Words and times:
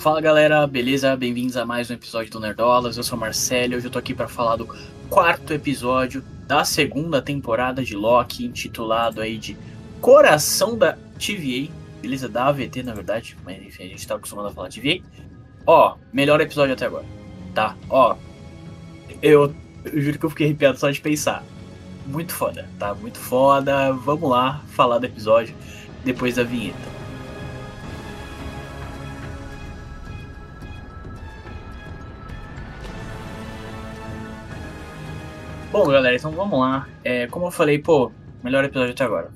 Fala 0.00 0.20
galera, 0.20 0.64
beleza? 0.64 1.16
Bem-vindos 1.16 1.56
a 1.56 1.66
mais 1.66 1.90
um 1.90 1.94
episódio 1.94 2.30
do 2.30 2.38
Nerdolas. 2.38 2.96
Eu 2.96 3.02
sou 3.02 3.18
Marcelo 3.18 3.72
e 3.72 3.76
hoje 3.76 3.88
eu 3.88 3.90
tô 3.90 3.98
aqui 3.98 4.14
para 4.14 4.28
falar 4.28 4.54
do 4.54 4.64
quarto 5.10 5.52
episódio 5.52 6.22
da 6.46 6.64
segunda 6.64 7.20
temporada 7.20 7.82
de 7.82 7.96
Loki, 7.96 8.46
intitulado 8.46 9.20
aí 9.20 9.36
de 9.36 9.56
Coração 10.00 10.78
da 10.78 10.92
TVA, 11.18 11.68
beleza? 12.00 12.28
Da 12.28 12.46
AVT 12.46 12.84
na 12.84 12.94
verdade, 12.94 13.36
mas 13.44 13.60
enfim, 13.60 13.82
a 13.82 13.88
gente 13.88 14.06
tá 14.06 14.14
acostumado 14.14 14.46
a 14.46 14.52
falar 14.52 14.68
TVA. 14.68 15.02
Ó, 15.66 15.96
melhor 16.12 16.40
episódio 16.40 16.74
até 16.74 16.86
agora, 16.86 17.04
tá? 17.52 17.76
Ó, 17.90 18.14
eu, 19.20 19.52
eu 19.84 20.00
juro 20.00 20.16
que 20.16 20.24
eu 20.24 20.30
fiquei 20.30 20.46
arrepiado 20.46 20.78
só 20.78 20.88
de 20.88 21.00
pensar. 21.00 21.42
Muito 22.06 22.32
foda, 22.32 22.68
tá? 22.78 22.94
Muito 22.94 23.18
foda. 23.18 23.92
Vamos 23.94 24.30
lá 24.30 24.62
falar 24.68 24.98
do 24.98 25.06
episódio 25.06 25.56
depois 26.04 26.36
da 26.36 26.44
vinheta. 26.44 26.97
Bom, 35.78 35.86
galera, 35.86 36.16
então 36.16 36.32
vamos 36.32 36.58
lá. 36.58 36.88
É, 37.04 37.28
como 37.28 37.46
eu 37.46 37.50
falei, 37.52 37.78
pô, 37.78 38.10
melhor 38.42 38.64
episódio 38.64 38.90
até 38.90 39.04
agora. 39.04 39.30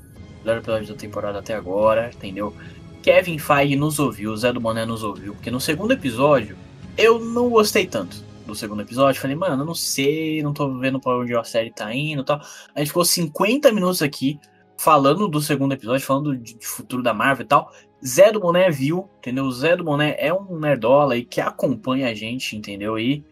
Melhor 0.45 0.59
episódio 0.59 0.89
da 0.89 0.95
temporada 0.97 1.39
até 1.39 1.55
agora, 1.55 2.11
entendeu? 2.13 2.53
Kevin 3.01 3.39
Feige 3.39 3.77
nos 3.77 4.01
ouviu, 4.01 4.37
Zé 4.37 4.53
do 4.53 4.59
Boné 4.59 4.85
nos 4.85 5.05
ouviu, 5.05 5.35
porque 5.35 5.53
no 5.53 5.61
segundo 5.61 5.93
episódio 5.93 6.57
eu 6.99 7.21
não 7.21 7.49
gostei 7.49 7.87
tanto 7.87 8.25
do 8.45 8.57
segundo 8.57 8.83
episódio. 8.83 9.21
Falei, 9.21 9.37
mano, 9.37 9.63
eu 9.63 9.65
não 9.65 9.75
sei, 9.75 10.43
não 10.43 10.53
tô 10.53 10.69
vendo 10.81 10.99
pra 10.99 11.17
onde 11.17 11.33
a 11.33 11.45
série 11.45 11.71
tá 11.71 11.95
indo 11.95 12.23
e 12.23 12.25
tal. 12.25 12.41
A 12.75 12.81
gente 12.81 12.89
ficou 12.89 13.05
50 13.05 13.71
minutos 13.71 14.03
aqui 14.03 14.41
falando 14.77 15.29
do 15.29 15.41
segundo 15.41 15.75
episódio, 15.75 16.05
falando 16.05 16.37
de, 16.37 16.59
de 16.59 16.67
futuro 16.67 17.05
da 17.05 17.15
Marvel 17.15 17.45
e 17.45 17.49
tal. 17.49 17.73
Zé 18.05 18.33
do 18.33 18.41
Boné 18.41 18.69
viu, 18.69 19.09
entendeu? 19.19 19.45
O 19.45 19.53
Zé 19.53 19.77
do 19.77 19.85
Boné 19.85 20.17
é 20.19 20.35
um 20.35 20.59
nerdola 20.59 21.17
e 21.17 21.25
que 21.25 21.41
acompanha 21.41 22.09
a 22.09 22.15
gente, 22.15 22.57
entendeu? 22.57 22.99
E 22.99 23.25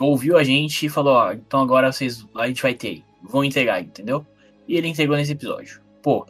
ouviu 0.00 0.36
a 0.36 0.44
gente 0.44 0.86
e 0.86 0.88
falou, 0.88 1.14
ó, 1.14 1.32
então 1.32 1.60
agora 1.60 1.92
vocês, 1.92 2.26
a 2.34 2.46
gente 2.48 2.62
vai 2.62 2.74
ter, 2.74 3.02
vão 3.22 3.44
entregar, 3.44 3.80
entendeu? 3.80 4.26
E 4.66 4.76
ele 4.76 4.88
entregou 4.88 5.16
nesse 5.16 5.32
episódio. 5.32 5.80
Pô, 6.02 6.26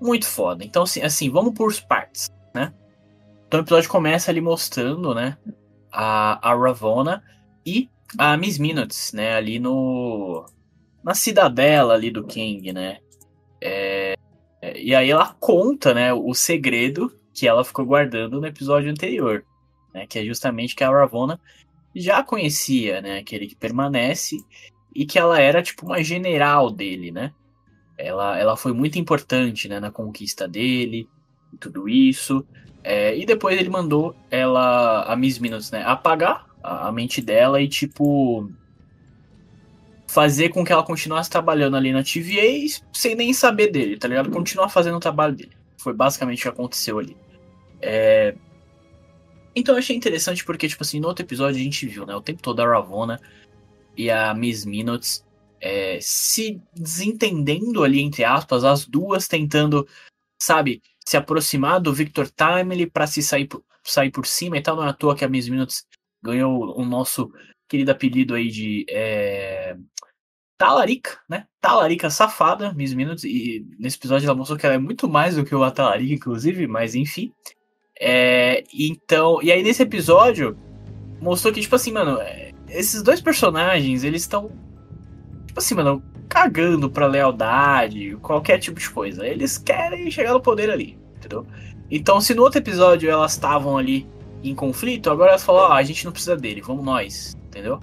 muito 0.00 0.26
foda. 0.26 0.64
Então, 0.64 0.82
assim, 0.82 1.02
assim 1.02 1.30
vamos 1.30 1.54
por 1.54 1.72
partes, 1.82 2.30
né? 2.54 2.72
Então 3.46 3.60
o 3.60 3.62
episódio 3.62 3.88
começa 3.88 4.30
ali 4.30 4.40
mostrando, 4.40 5.14
né, 5.14 5.36
a, 5.92 6.50
a 6.50 6.54
Ravonna 6.54 7.22
e 7.64 7.88
a 8.18 8.36
Miss 8.36 8.58
Minutes, 8.58 9.12
né, 9.12 9.34
ali 9.34 9.58
no... 9.58 10.46
na 11.02 11.14
cidadela 11.14 11.94
ali 11.94 12.10
do 12.10 12.24
King, 12.24 12.72
né? 12.72 12.98
É, 13.60 14.14
e 14.76 14.94
aí 14.94 15.10
ela 15.10 15.34
conta, 15.38 15.94
né, 15.94 16.12
o 16.12 16.34
segredo 16.34 17.12
que 17.32 17.46
ela 17.46 17.64
ficou 17.64 17.84
guardando 17.84 18.40
no 18.40 18.46
episódio 18.46 18.90
anterior, 18.90 19.44
né, 19.92 20.06
que 20.06 20.18
é 20.18 20.24
justamente 20.24 20.74
que 20.74 20.84
a 20.84 20.90
Ravonna 20.90 21.40
já 21.94 22.22
conhecia, 22.22 23.00
né? 23.00 23.18
Aquele 23.18 23.46
que 23.46 23.54
permanece 23.54 24.36
e 24.94 25.04
que 25.04 25.18
ela 25.18 25.40
era 25.40 25.62
tipo 25.62 25.86
uma 25.86 26.02
general 26.02 26.70
dele, 26.70 27.10
né? 27.10 27.32
Ela, 27.96 28.38
ela 28.38 28.56
foi 28.56 28.72
muito 28.72 28.98
importante 28.98 29.68
né, 29.68 29.78
na 29.78 29.90
conquista 29.90 30.48
dele 30.48 31.08
e 31.52 31.56
tudo 31.56 31.88
isso. 31.88 32.44
É, 32.82 33.16
e 33.16 33.24
depois 33.24 33.58
ele 33.58 33.70
mandou 33.70 34.14
ela, 34.30 35.04
a 35.04 35.16
Miss 35.16 35.38
Minutes, 35.38 35.70
né, 35.70 35.82
apagar 35.84 36.46
a, 36.62 36.88
a, 36.88 36.92
mente 36.92 37.22
dela 37.22 37.62
e, 37.62 37.68
tipo, 37.68 38.50
fazer 40.06 40.50
com 40.50 40.64
que 40.64 40.72
ela 40.72 40.82
continuasse 40.82 41.30
trabalhando 41.30 41.76
ali 41.76 41.92
na 41.92 42.02
TVA 42.02 42.66
sem 42.92 43.14
nem 43.14 43.32
saber 43.32 43.68
dele, 43.68 43.96
tá 43.96 44.06
ligado? 44.06 44.30
Continuar 44.30 44.68
fazendo 44.68 44.96
o 44.96 45.00
trabalho 45.00 45.34
dele. 45.34 45.52
Foi 45.78 45.94
basicamente 45.94 46.40
o 46.40 46.42
que 46.42 46.48
aconteceu 46.48 46.98
ali. 46.98 47.16
É, 47.80 48.34
então 49.54 49.74
eu 49.74 49.78
achei 49.78 49.96
interessante 49.96 50.44
porque, 50.44 50.68
tipo 50.68 50.82
assim, 50.82 51.00
no 51.00 51.08
outro 51.08 51.24
episódio 51.24 51.60
a 51.60 51.64
gente 51.64 51.86
viu, 51.86 52.06
né? 52.06 52.14
O 52.14 52.22
tempo 52.22 52.42
todo 52.42 52.60
a 52.60 52.66
Ravonna 52.66 53.20
e 53.96 54.10
a 54.10 54.34
Miss 54.34 54.64
Minutes 54.64 55.24
é, 55.60 55.98
se 56.00 56.60
desentendendo 56.74 57.82
ali, 57.82 58.00
entre 58.00 58.22
aspas, 58.22 58.64
as 58.64 58.86
duas 58.86 59.26
tentando, 59.26 59.88
sabe, 60.38 60.82
se 61.06 61.16
aproximar 61.16 61.80
do 61.80 61.92
Victor 61.92 62.28
Timely 62.30 62.86
para 62.90 63.06
se 63.06 63.22
sair 63.22 63.46
por, 63.46 63.64
sair 63.82 64.10
por 64.10 64.26
cima 64.26 64.58
e 64.58 64.62
tal. 64.62 64.76
Não 64.76 64.84
é 64.84 64.90
à 64.90 64.92
toa 64.92 65.16
que 65.16 65.24
a 65.24 65.28
Miss 65.28 65.48
Minutes 65.48 65.86
ganhou 66.22 66.78
o 66.78 66.84
nosso 66.84 67.32
querido 67.68 67.90
apelido 67.90 68.34
aí 68.34 68.48
de 68.48 68.84
é, 68.90 69.76
Talarica, 70.58 71.18
né? 71.28 71.46
Talarica 71.60 72.10
safada, 72.10 72.72
Miss 72.74 72.92
Minutes. 72.92 73.24
E 73.24 73.66
nesse 73.78 73.96
episódio 73.96 74.26
ela 74.26 74.34
mostrou 74.34 74.58
que 74.58 74.66
ela 74.66 74.74
é 74.74 74.78
muito 74.78 75.08
mais 75.08 75.36
do 75.36 75.44
que 75.44 75.54
o 75.54 75.70
Talarica, 75.70 76.14
inclusive, 76.14 76.66
mas 76.66 76.94
enfim. 76.94 77.32
É, 78.00 78.64
então, 78.72 79.40
e 79.42 79.52
aí 79.52 79.62
nesse 79.62 79.82
episódio 79.82 80.56
mostrou 81.20 81.52
que, 81.52 81.60
tipo 81.60 81.74
assim, 81.74 81.92
mano, 81.92 82.20
é, 82.20 82.52
esses 82.68 83.02
dois 83.02 83.20
personagens, 83.20 84.04
eles 84.04 84.22
estão, 84.22 84.50
tipo 85.46 85.58
assim, 85.58 85.74
mano, 85.74 86.02
cagando 86.28 86.90
pra 86.90 87.06
lealdade, 87.06 88.16
qualquer 88.20 88.58
tipo 88.58 88.80
de 88.80 88.90
coisa. 88.90 89.26
Eles 89.26 89.56
querem 89.56 90.10
chegar 90.10 90.32
no 90.32 90.40
poder 90.40 90.70
ali, 90.70 90.98
entendeu? 91.16 91.46
Então, 91.90 92.20
se 92.20 92.34
no 92.34 92.42
outro 92.42 92.58
episódio 92.58 93.08
elas 93.08 93.32
estavam 93.32 93.78
ali 93.78 94.06
em 94.42 94.54
conflito, 94.54 95.10
agora 95.10 95.30
elas 95.30 95.44
falam, 95.44 95.70
ó, 95.70 95.72
a 95.72 95.82
gente 95.82 96.04
não 96.04 96.12
precisa 96.12 96.36
dele, 96.36 96.60
vamos 96.60 96.84
nós, 96.84 97.36
entendeu? 97.46 97.80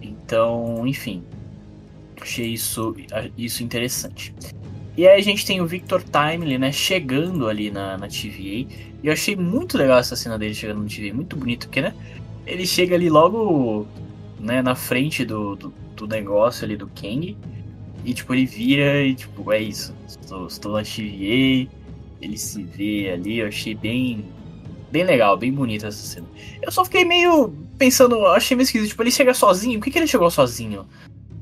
Então, 0.00 0.86
enfim, 0.86 1.22
achei 2.20 2.48
isso, 2.48 2.94
isso 3.36 3.62
interessante. 3.62 4.34
E 4.96 5.08
aí 5.08 5.18
a 5.18 5.22
gente 5.22 5.46
tem 5.46 5.60
o 5.60 5.66
Victor 5.66 6.02
Timely, 6.02 6.58
né, 6.58 6.70
chegando 6.70 7.48
ali 7.48 7.70
na, 7.70 7.96
na 7.96 8.08
TVA. 8.08 8.66
E 9.02 9.04
eu 9.04 9.12
achei 9.12 9.34
muito 9.34 9.78
legal 9.78 9.98
essa 9.98 10.14
cena 10.14 10.38
dele 10.38 10.54
chegando 10.54 10.82
na 10.82 10.88
TVA, 10.88 11.14
muito 11.14 11.34
bonito, 11.34 11.66
porque, 11.66 11.80
né, 11.80 11.94
ele 12.46 12.66
chega 12.66 12.94
ali 12.94 13.08
logo, 13.08 13.86
né, 14.38 14.60
na 14.60 14.74
frente 14.74 15.24
do, 15.24 15.56
do, 15.56 15.74
do 15.96 16.06
negócio 16.06 16.64
ali 16.64 16.76
do 16.76 16.88
Kang. 16.88 17.36
E, 18.04 18.12
tipo, 18.12 18.34
ele 18.34 18.44
vira 18.44 19.02
e, 19.02 19.14
tipo, 19.14 19.50
é 19.52 19.60
isso, 19.60 19.94
estou, 20.06 20.46
estou 20.46 20.72
na 20.72 20.82
TVA. 20.82 21.70
Ele 22.20 22.36
se 22.36 22.62
vê 22.62 23.10
ali, 23.10 23.38
eu 23.38 23.48
achei 23.48 23.74
bem, 23.74 24.24
bem 24.90 25.04
legal, 25.04 25.38
bem 25.38 25.52
bonita 25.52 25.86
essa 25.86 26.04
cena. 26.04 26.26
Eu 26.60 26.70
só 26.70 26.84
fiquei 26.84 27.04
meio 27.04 27.54
pensando, 27.78 28.26
achei 28.26 28.56
meio 28.56 28.64
esquisito, 28.64 28.90
tipo, 28.90 29.02
ele 29.02 29.10
chega 29.10 29.32
sozinho, 29.32 29.78
por 29.78 29.84
que, 29.84 29.92
que 29.92 29.98
ele 29.98 30.06
chegou 30.06 30.30
sozinho? 30.30 30.86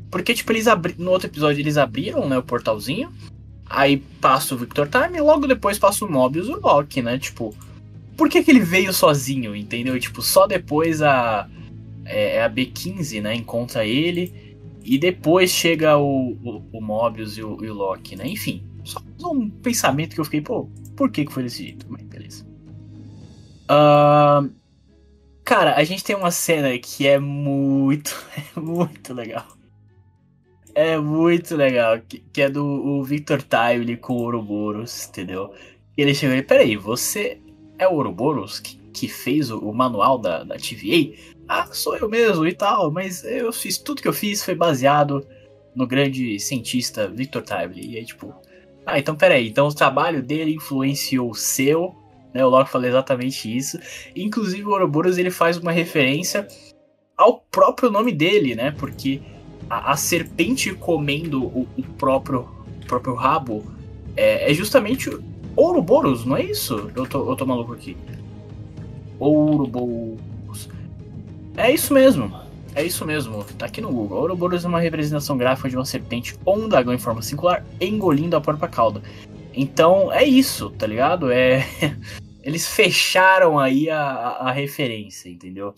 Porque, 0.08 0.34
tipo, 0.34 0.52
eles 0.52 0.68
abri... 0.68 0.94
no 0.98 1.10
outro 1.10 1.28
episódio 1.28 1.60
eles 1.60 1.76
abriram, 1.76 2.28
né, 2.28 2.38
o 2.38 2.42
portalzinho. 2.42 3.10
Aí 3.70 3.98
passa 4.20 4.52
o 4.52 4.58
Victor 4.58 4.88
Time 4.88 5.16
e 5.16 5.20
logo 5.20 5.46
depois 5.46 5.78
passa 5.78 6.04
o 6.04 6.10
Mobius 6.10 6.48
e 6.48 6.50
o 6.50 6.60
Loki, 6.60 7.00
né? 7.00 7.16
Tipo, 7.16 7.54
por 8.16 8.28
que, 8.28 8.42
que 8.42 8.50
ele 8.50 8.58
veio 8.58 8.92
sozinho, 8.92 9.54
entendeu? 9.54 9.98
Tipo, 10.00 10.20
só 10.20 10.44
depois 10.44 11.00
a. 11.00 11.48
É, 12.04 12.36
é 12.36 12.44
a 12.44 12.50
B15, 12.50 13.22
né? 13.22 13.32
Encontra 13.36 13.86
ele. 13.86 14.58
E 14.84 14.98
depois 14.98 15.52
chega 15.52 15.96
o, 15.96 16.32
o, 16.42 16.62
o 16.72 16.80
Mobius 16.82 17.38
e 17.38 17.44
o, 17.44 17.64
e 17.64 17.70
o, 17.70 17.74
Loki, 17.74 18.16
né? 18.16 18.26
Enfim, 18.26 18.60
só 18.82 19.00
um 19.30 19.48
pensamento 19.48 20.14
que 20.14 20.20
eu 20.20 20.24
fiquei, 20.24 20.40
pô, 20.40 20.68
por 20.96 21.08
que, 21.08 21.24
que 21.24 21.32
foi 21.32 21.44
desse 21.44 21.62
jeito? 21.62 21.86
Mas 21.88 22.02
beleza. 22.02 22.44
Uh, 23.70 24.50
cara, 25.44 25.76
a 25.76 25.84
gente 25.84 26.02
tem 26.02 26.16
uma 26.16 26.32
cena 26.32 26.76
que 26.76 27.06
é 27.06 27.20
muito, 27.20 28.20
é 28.36 28.58
muito 28.58 29.14
legal. 29.14 29.46
É 30.74 30.96
muito 30.98 31.56
legal. 31.56 31.98
Que, 32.00 32.18
que 32.32 32.42
é 32.42 32.48
do 32.48 32.64
o 32.64 33.02
Victor 33.04 33.42
Timely 33.42 33.96
com 33.96 34.14
o 34.14 34.22
Ouroboros, 34.22 35.08
entendeu? 35.08 35.52
Ele 35.96 36.14
chegou 36.14 36.36
e 36.36 36.42
peraí, 36.42 36.76
você 36.76 37.40
é 37.78 37.86
o 37.88 37.94
Ouroboros 37.94 38.60
que, 38.60 38.76
que 38.92 39.08
fez 39.08 39.50
o, 39.50 39.58
o, 39.58 39.74
manual 39.74 40.18
da, 40.18 40.44
da 40.44 40.56
TVA? 40.56 41.14
Ah, 41.48 41.66
sou 41.72 41.96
eu 41.96 42.08
mesmo 42.08 42.46
e 42.46 42.52
tal, 42.52 42.90
mas 42.90 43.24
eu 43.24 43.52
fiz 43.52 43.76
tudo 43.78 44.00
que 44.00 44.08
eu 44.08 44.12
fiz 44.12 44.44
foi 44.44 44.54
baseado 44.54 45.26
no 45.74 45.86
grande 45.86 46.38
cientista 46.38 47.08
Victor 47.08 47.42
Timely. 47.42 47.94
E 47.94 47.98
aí, 47.98 48.04
tipo, 48.04 48.34
ah, 48.86 48.98
então 48.98 49.16
peraí, 49.16 49.48
então 49.48 49.66
o 49.66 49.74
trabalho 49.74 50.22
dele 50.22 50.54
influenciou 50.54 51.30
o 51.30 51.34
seu, 51.34 51.94
né? 52.32 52.44
O 52.44 52.48
Loki 52.48 52.70
falou 52.70 52.86
exatamente 52.86 53.54
isso. 53.54 53.78
Inclusive 54.14 54.64
o 54.64 54.70
Ouroboros 54.70 55.18
ele 55.18 55.30
faz 55.30 55.56
uma 55.56 55.72
referência 55.72 56.46
ao 57.16 57.40
próprio 57.40 57.90
nome 57.90 58.12
dele, 58.12 58.54
né? 58.54 58.70
Porque 58.70 59.20
a, 59.70 59.92
a 59.92 59.96
serpente 59.96 60.74
comendo 60.74 61.44
o, 61.44 61.66
o 61.78 61.82
próprio, 61.96 62.46
próprio 62.86 63.14
rabo 63.14 63.64
é, 64.16 64.50
é 64.50 64.52
justamente 64.52 65.08
Ouroboros, 65.56 66.24
não 66.24 66.36
é 66.36 66.44
isso? 66.44 66.90
Eu 66.94 67.06
tô, 67.06 67.30
eu 67.30 67.36
tô 67.36 67.44
maluco 67.44 67.72
aqui. 67.72 67.96
Ouroboros. 69.18 70.68
É 71.56 71.70
isso 71.70 71.92
mesmo. 71.92 72.32
É 72.74 72.84
isso 72.84 73.04
mesmo, 73.04 73.44
tá 73.58 73.66
aqui 73.66 73.80
no 73.80 73.90
Google. 73.90 74.20
Ouroboros 74.20 74.64
é 74.64 74.68
uma 74.68 74.80
representação 74.80 75.36
gráfica 75.36 75.68
de 75.68 75.76
uma 75.76 75.84
serpente 75.84 76.36
ou 76.44 76.56
um 76.56 76.68
dragão 76.68 76.94
em 76.94 76.98
forma 76.98 77.20
singular 77.20 77.64
engolindo 77.80 78.36
a 78.36 78.40
própria 78.40 78.68
cauda. 78.68 79.02
Então 79.52 80.12
é 80.12 80.24
isso, 80.24 80.70
tá 80.70 80.86
ligado? 80.86 81.32
É. 81.32 81.66
Eles 82.42 82.66
fecharam 82.66 83.58
aí 83.58 83.90
a, 83.90 84.00
a 84.00 84.52
referência, 84.52 85.28
entendeu? 85.28 85.74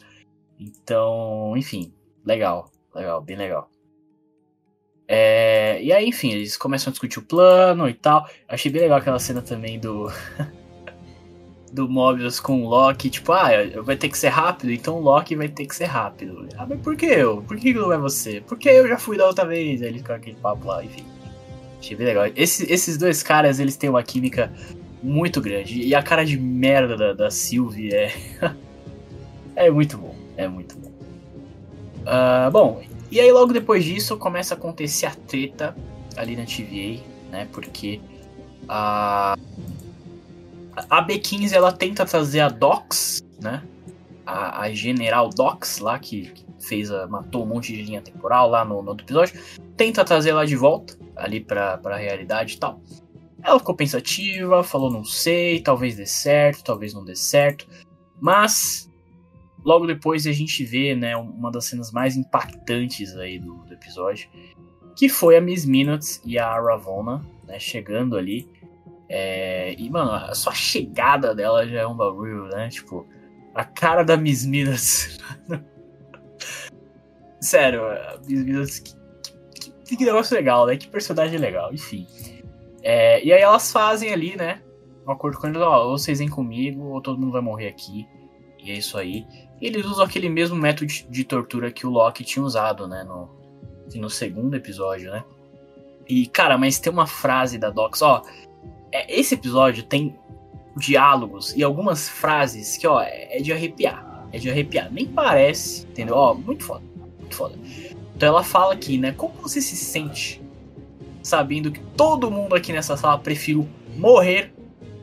Então, 0.61 1.57
enfim, 1.57 1.93
legal, 2.25 2.71
legal, 2.95 3.21
bem 3.21 3.37
legal. 3.37 3.72
É, 5.15 5.79
e 5.83 5.93
aí, 5.93 6.09
enfim, 6.09 6.33
eles 6.33 6.57
começam 6.57 6.91
a 6.91 6.93
discutir 6.93 7.19
o 7.19 7.23
plano 7.23 7.87
e 7.87 7.93
tal. 7.93 8.27
achei 8.49 8.73
bem 8.73 8.81
legal 8.81 8.97
aquela 8.97 9.19
cena 9.19 9.43
também 9.43 9.79
do. 9.79 10.11
do 11.71 11.87
Mobius 11.89 12.41
com 12.41 12.65
o 12.65 12.69
Loki, 12.69 13.11
tipo, 13.11 13.33
ah, 13.33 13.49
vai 13.83 13.97
ter 13.97 14.09
que 14.09 14.17
ser 14.17 14.29
rápido, 14.29 14.71
então 14.73 14.97
o 14.97 15.01
Loki 15.01 15.35
vai 15.35 15.49
ter 15.49 15.67
que 15.67 15.75
ser 15.75 15.85
rápido. 15.85 16.47
Ah, 16.57 16.67
mas 16.67 16.81
por 16.81 16.97
que 16.97 17.07
eu? 17.07 17.43
Por 17.43 17.59
que 17.59 17.75
não 17.75 17.93
é 17.93 17.99
você? 17.99 18.43
Porque 18.47 18.71
eu 18.71 18.89
já 18.89 18.99
fui 18.99 19.19
da 19.19 19.27
outra 19.27 19.45
vez. 19.47 19.83
Aí 19.83 19.89
ele 19.89 19.99
fica 19.99 20.15
aquele 20.15 20.37
papo 20.37 20.67
lá, 20.67 20.83
enfim. 20.83 21.05
Achei 21.79 21.95
bem 21.95 22.07
legal. 22.07 22.27
Esse, 22.35 22.71
esses 22.73 22.97
dois 22.97 23.23
caras, 23.23 23.61
eles 23.61 23.77
têm 23.77 23.91
uma 23.91 24.03
química 24.03 24.51
muito 25.03 25.43
grande. 25.43 25.83
E 25.83 25.95
a 25.95 26.03
cara 26.03 26.25
de 26.25 26.39
merda 26.39 26.97
da, 26.97 27.13
da 27.13 27.31
Sylvie 27.31 27.95
é. 27.95 28.15
é 29.57 29.71
muito 29.71 29.99
bom. 29.99 30.15
É 30.39 30.49
muito 30.49 30.75
bom. 30.79 30.91
Uh, 32.03 32.51
bom, 32.51 32.83
e 33.13 33.21
aí 33.21 33.31
logo 33.31 33.53
depois 33.53 33.85
disso 33.85 34.17
começa 34.17 34.55
a 34.55 34.57
acontecer 34.57 35.05
a 35.05 35.15
treta 35.15 35.77
ali 36.17 36.35
na 36.35 36.47
TVA, 36.47 37.03
né? 37.31 37.47
Porque 37.53 38.01
a. 38.67 39.37
A 40.89 41.07
B15 41.07 41.53
ela 41.53 41.71
tenta 41.71 42.07
trazer 42.07 42.41
a 42.41 42.49
Docs, 42.49 43.23
né? 43.39 43.63
A, 44.25 44.63
a 44.63 44.73
General 44.73 45.29
Docs 45.29 45.81
lá, 45.81 45.99
que, 45.99 46.33
fez 46.59 46.91
a, 46.91 47.07
matou 47.07 47.43
um 47.43 47.47
monte 47.47 47.75
de 47.75 47.83
linha 47.83 48.01
temporal 48.01 48.49
lá 48.49 48.65
no, 48.65 48.81
no 48.83 48.89
outro 48.89 49.05
episódio. 49.05 49.39
Tenta 49.77 50.03
trazer 50.07 50.31
ela 50.31 50.47
de 50.47 50.57
volta 50.57 50.97
ali 51.15 51.39
pra, 51.39 51.77
pra 51.77 51.99
realidade 51.99 52.55
e 52.55 52.59
tal. 52.59 52.81
Ela 53.43 53.59
ficou 53.59 53.75
pensativa, 53.75 54.65
falou 54.65 54.91
não 54.91 55.05
sei, 55.05 55.61
talvez 55.61 55.97
dê 55.97 56.07
certo, 56.07 56.65
talvez 56.65 56.95
não 56.95 57.05
dê 57.05 57.15
certo. 57.15 57.67
Mas 58.19 58.89
logo 59.65 59.87
depois 59.87 60.27
a 60.27 60.33
gente 60.33 60.65
vê, 60.65 60.95
né, 60.95 61.17
uma 61.17 61.51
das 61.51 61.67
cenas 61.67 61.93
mais 61.93 62.17
impactantes 62.17 63.17
aí 63.17 63.39
do, 63.39 63.55
do 63.65 63.73
episódio, 63.75 64.29
que 64.97 65.09
foi 65.09 65.37
a 65.37 65.41
Miss 65.41 65.65
Minutes 65.65 66.21
e 66.25 66.39
a 66.39 66.61
Ravonna, 66.61 67.25
né, 67.47 67.59
chegando 67.59 68.17
ali. 68.17 68.49
É, 69.09 69.75
e, 69.79 69.91
mano, 69.91 70.11
a 70.11 70.35
sua 70.35 70.55
chegada 70.55 71.35
dela 71.35 71.69
já 71.69 71.81
é 71.81 71.87
um 71.87 71.95
bagulho, 71.95 72.45
né? 72.49 72.71
Tipo, 72.71 73.07
a 73.55 73.63
cara 73.63 74.03
da 74.03 74.17
Miss 74.17 74.47
Minutes. 74.47 75.19
Sério, 77.39 77.85
a 77.85 78.19
Miss 78.27 78.43
Minutes, 78.43 78.79
que, 78.79 79.71
que, 79.85 79.97
que, 79.99 80.05
negócio 80.07 80.35
legal, 80.35 80.67
né? 80.67 80.79
Que 80.79 80.89
personagem 80.89 81.39
legal, 81.39 81.75
enfim. 81.75 82.07
É, 82.83 83.23
e 83.23 83.33
aí 83.33 83.43
elas 83.43 83.71
fazem 83.71 84.11
ali, 84.13 84.35
né? 84.35 84.63
Um 85.07 85.11
acordo 85.11 85.39
com 85.39 85.47
eles, 85.47 85.61
ó, 85.61 85.89
ou 85.89 85.99
vocês 85.99 86.19
vêm 86.19 86.29
comigo, 86.29 86.83
ou 86.85 87.03
todo 87.03 87.19
mundo 87.19 87.33
vai 87.33 87.43
morrer 87.43 87.69
aqui. 87.69 88.09
E 88.59 88.71
é 88.71 88.75
isso 88.75 88.97
aí. 88.97 89.27
Eles 89.63 89.87
usam 89.87 90.05
aquele 90.05 90.29
mesmo 90.29 90.57
método 90.57 90.93
de 91.09 91.25
tortura 91.25 91.71
que 91.71 91.87
o 91.87 91.91
Loki 91.91 92.25
tinha 92.25 92.45
usado, 92.45 92.89
né? 92.89 93.05
No, 93.05 93.31
no 93.95 94.11
segundo 94.11 94.57
episódio, 94.57 95.11
né? 95.11 95.25
E, 96.09 96.27
cara, 96.27 96.59
mas 96.59 96.81
tem 96.81 96.93
uma 96.93 97.07
frase 97.07 97.59
da 97.59 97.71
Docs, 97.71 98.03
ó. 98.03 98.23
É, 98.91 99.19
esse 99.19 99.35
episódio 99.35 99.85
tem 99.85 100.19
diálogos 100.77 101.55
e 101.57 101.63
algumas 101.63 102.09
frases 102.09 102.77
que, 102.77 102.87
ó, 102.87 103.01
é 103.01 103.39
de 103.41 103.53
arrepiar. 103.53 104.27
É 104.33 104.39
de 104.39 104.51
arrepiar. 104.51 104.91
Nem 104.93 105.07
parece, 105.07 105.87
entendeu? 105.87 106.17
Ó, 106.17 106.35
muito 106.35 106.65
foda. 106.65 106.83
Muito 107.21 107.37
foda. 107.37 107.55
Então 108.17 108.29
ela 108.29 108.43
fala 108.43 108.75
aqui, 108.75 108.99
né? 108.99 109.13
Como 109.13 109.35
você 109.35 109.61
se 109.61 109.77
sente 109.77 110.43
sabendo 111.23 111.71
que 111.71 111.81
todo 111.97 112.31
mundo 112.31 112.55
aqui 112.55 112.73
nessa 112.73 112.97
sala 112.97 113.19
prefiro 113.19 113.69
morrer 113.97 114.53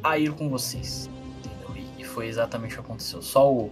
a 0.04 0.18
ir 0.18 0.32
com 0.34 0.50
vocês. 0.50 1.10
Entendeu? 1.40 1.86
E, 1.98 2.04
foi 2.04 2.28
exatamente 2.28 2.74
o 2.74 2.76
que 2.76 2.82
aconteceu. 2.82 3.22
Só 3.22 3.52
o, 3.52 3.72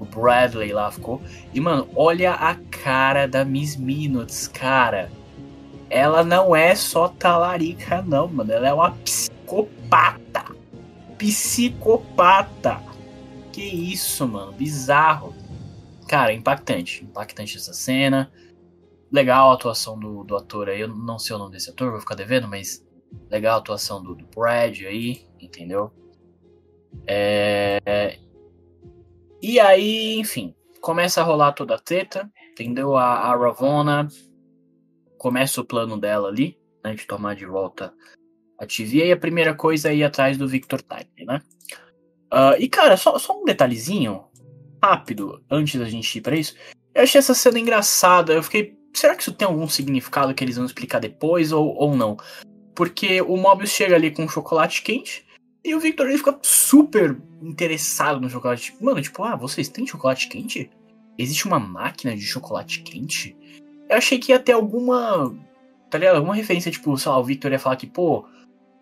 o 0.00 0.04
Bradley 0.04 0.72
lá 0.72 0.90
ficou. 0.90 1.22
E, 1.54 1.60
mano, 1.60 1.88
olha 1.94 2.32
a 2.32 2.54
cara 2.54 3.28
da 3.28 3.44
Miss 3.44 3.76
Minutes, 3.76 4.48
cara. 4.48 5.10
Ela 5.88 6.24
não 6.24 6.54
é 6.56 6.74
só 6.74 7.08
talarica, 7.08 8.02
não, 8.02 8.26
mano. 8.26 8.52
Ela 8.52 8.68
é 8.68 8.72
uma 8.72 8.92
psicopata. 8.92 10.44
Psicopata. 11.18 12.80
Que 13.52 13.62
isso, 13.62 14.26
mano. 14.26 14.52
Bizarro. 14.52 15.34
Cara, 16.08 16.32
impactante. 16.32 17.04
Impactante 17.04 17.56
essa 17.56 17.72
cena 17.72 18.30
legal 19.10 19.50
a 19.50 19.54
atuação 19.54 19.98
do, 19.98 20.22
do 20.24 20.36
ator 20.36 20.68
aí. 20.68 20.80
Eu 20.80 20.88
não 20.88 21.18
sei 21.18 21.34
o 21.34 21.38
nome 21.38 21.52
desse 21.52 21.70
ator, 21.70 21.90
vou 21.90 22.00
ficar 22.00 22.14
devendo, 22.14 22.46
mas 22.46 22.86
legal 23.28 23.56
a 23.56 23.58
atuação 23.58 24.02
do, 24.02 24.14
do 24.14 24.26
Brad 24.26 24.82
aí, 24.82 25.26
entendeu? 25.40 25.90
É... 27.06 28.18
E 29.42 29.58
aí, 29.58 30.18
enfim, 30.18 30.54
começa 30.80 31.20
a 31.20 31.24
rolar 31.24 31.52
toda 31.52 31.74
a 31.74 31.78
treta, 31.78 32.30
entendeu? 32.52 32.96
A, 32.96 33.04
a 33.04 33.36
Ravonna 33.36 34.08
começa 35.18 35.60
o 35.60 35.64
plano 35.64 35.98
dela 35.98 36.28
ali, 36.28 36.58
né, 36.84 36.94
de 36.94 37.06
tomar 37.06 37.34
de 37.36 37.46
volta 37.46 37.92
a 38.58 38.66
TV. 38.66 39.06
E 39.06 39.12
a 39.12 39.16
primeira 39.16 39.54
coisa 39.54 39.90
é 39.90 39.96
ir 39.96 40.04
atrás 40.04 40.36
do 40.36 40.48
Victor 40.48 40.82
Time, 40.82 41.26
né? 41.26 41.40
Uh, 42.32 42.56
e 42.58 42.68
cara, 42.68 42.96
só, 42.96 43.18
só 43.18 43.40
um 43.40 43.44
detalhezinho 43.44 44.24
rápido 44.82 45.42
antes 45.50 45.78
da 45.78 45.86
gente 45.86 46.16
ir 46.16 46.20
para 46.20 46.36
isso. 46.36 46.54
Eu 46.94 47.02
achei 47.02 47.18
essa 47.18 47.34
cena 47.34 47.58
engraçada. 47.58 48.32
Eu 48.32 48.42
fiquei 48.42 48.78
será 48.92 49.14
que 49.14 49.22
isso 49.22 49.32
tem 49.32 49.46
algum 49.46 49.68
significado 49.68 50.34
que 50.34 50.42
eles 50.42 50.56
vão 50.56 50.66
explicar 50.66 51.00
depois 51.00 51.52
ou, 51.52 51.74
ou 51.76 51.96
não? 51.96 52.16
Porque 52.74 53.20
o 53.20 53.36
Mobius 53.36 53.70
chega 53.70 53.94
ali 53.94 54.10
com 54.10 54.24
um 54.24 54.28
chocolate 54.28 54.82
quente 54.82 55.26
e 55.64 55.74
o 55.74 55.80
Victor 55.80 56.08
ele 56.08 56.18
fica 56.18 56.38
super 56.42 57.20
interessado 57.42 58.20
no 58.20 58.30
chocolate. 58.30 58.74
Mano, 58.80 59.00
tipo, 59.02 59.22
ah, 59.22 59.36
vocês 59.36 59.68
têm 59.68 59.86
chocolate 59.86 60.28
quente? 60.28 60.70
Existe 61.18 61.46
uma 61.46 61.58
máquina 61.58 62.16
de 62.16 62.22
chocolate 62.22 62.80
quente? 62.82 63.36
Eu 63.88 63.96
achei 63.96 64.18
que 64.18 64.32
ia 64.32 64.38
ter 64.38 64.52
alguma. 64.52 65.34
Tá 65.90 65.98
ligado? 65.98 66.16
Alguma 66.16 66.34
referência, 66.34 66.70
tipo, 66.70 66.96
sei 66.96 67.10
lá, 67.10 67.18
o 67.18 67.24
Victor 67.24 67.52
ia 67.52 67.58
falar 67.58 67.76
que, 67.76 67.86
pô, 67.86 68.24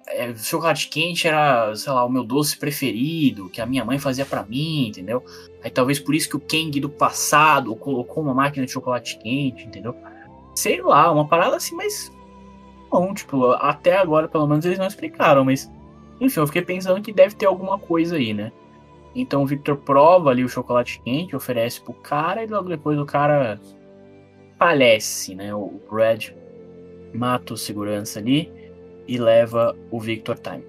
é, 0.06 0.34
chocolate 0.36 0.88
quente 0.88 1.26
era, 1.26 1.74
sei 1.74 1.92
lá, 1.92 2.04
o 2.04 2.08
meu 2.08 2.24
doce 2.24 2.56
preferido, 2.56 3.48
que 3.48 3.60
a 3.60 3.66
minha 3.66 3.84
mãe 3.84 3.98
fazia 3.98 4.24
para 4.24 4.42
mim, 4.42 4.88
entendeu? 4.88 5.24
Aí 5.62 5.70
talvez 5.70 5.98
por 5.98 6.14
isso 6.14 6.28
que 6.28 6.36
o 6.36 6.40
Kang 6.40 6.78
do 6.80 6.88
passado 6.88 7.74
colocou 7.76 8.22
uma 8.22 8.34
máquina 8.34 8.66
de 8.66 8.72
chocolate 8.72 9.18
quente, 9.18 9.64
entendeu? 9.64 9.94
Sei 10.54 10.80
lá, 10.80 11.10
uma 11.10 11.26
parada 11.26 11.56
assim, 11.56 11.74
mas. 11.74 12.12
Bom, 12.90 13.12
tipo, 13.12 13.52
até 13.52 13.98
agora 13.98 14.28
pelo 14.28 14.46
menos 14.46 14.64
eles 14.64 14.78
não 14.78 14.86
explicaram, 14.86 15.44
mas. 15.44 15.70
Enfim, 16.20 16.40
eu 16.40 16.46
fiquei 16.46 16.62
pensando 16.62 17.00
que 17.00 17.12
deve 17.12 17.34
ter 17.34 17.46
alguma 17.46 17.78
coisa 17.78 18.16
aí, 18.16 18.34
né? 18.34 18.52
Então 19.14 19.42
o 19.42 19.46
Victor 19.46 19.76
prova 19.76 20.30
ali 20.30 20.44
o 20.44 20.48
chocolate 20.48 21.00
quente, 21.02 21.34
oferece 21.34 21.80
pro 21.80 21.92
cara, 21.92 22.44
e 22.44 22.46
logo 22.46 22.68
depois 22.68 22.98
o 22.98 23.06
cara 23.06 23.60
falece, 24.58 25.34
né? 25.34 25.54
O 25.54 25.80
Red 25.90 26.34
mata 27.14 27.54
o 27.54 27.56
segurança 27.56 28.18
ali 28.18 28.52
e 29.06 29.16
leva 29.16 29.76
o 29.90 29.98
Victor 29.98 30.38
Time. 30.38 30.64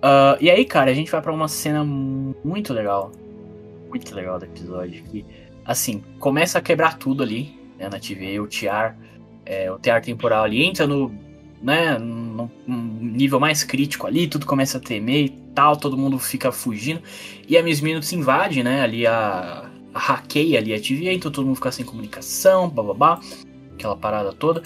Uh, 0.00 0.40
e 0.40 0.50
aí, 0.50 0.64
cara, 0.64 0.90
a 0.90 0.94
gente 0.94 1.10
vai 1.10 1.20
para 1.20 1.32
uma 1.32 1.48
cena 1.48 1.84
muito 1.84 2.72
legal. 2.72 3.12
Muito 3.88 4.14
legal 4.14 4.38
do 4.38 4.46
episódio. 4.46 5.02
Que, 5.04 5.26
assim, 5.64 6.02
começa 6.18 6.58
a 6.58 6.62
quebrar 6.62 6.96
tudo 6.96 7.22
ali, 7.22 7.54
né, 7.78 7.88
na 7.90 8.00
TV. 8.00 8.40
O 8.40 8.46
Tiar, 8.46 8.96
é, 9.44 9.70
o 9.70 9.78
Tiar 9.78 10.00
temporal 10.00 10.44
ali 10.44 10.64
entra 10.64 10.86
no, 10.86 11.14
né, 11.62 11.98
no, 11.98 12.50
nível 12.66 13.38
mais 13.38 13.62
crítico 13.62 14.06
ali, 14.06 14.26
tudo 14.26 14.46
começa 14.46 14.78
a 14.78 14.80
tremer 14.80 15.24
e 15.24 15.28
tal, 15.54 15.76
todo 15.76 15.96
mundo 15.96 16.18
fica 16.18 16.50
fugindo. 16.50 17.02
E 17.48 17.56
a 17.56 17.62
Miss 17.62 17.80
Minutes 17.80 18.12
invade, 18.12 18.62
né, 18.62 18.82
ali 18.82 19.06
a, 19.06 19.70
a 19.92 19.98
hackeia 19.98 20.58
ali 20.58 20.74
a 20.74 20.80
TV, 20.80 21.12
então 21.12 21.30
todo 21.30 21.46
mundo 21.46 21.56
fica 21.56 21.72
sem 21.72 21.84
comunicação, 21.84 22.68
babá, 22.68 23.20
aquela 23.74 23.96
parada 23.96 24.32
toda. 24.32 24.62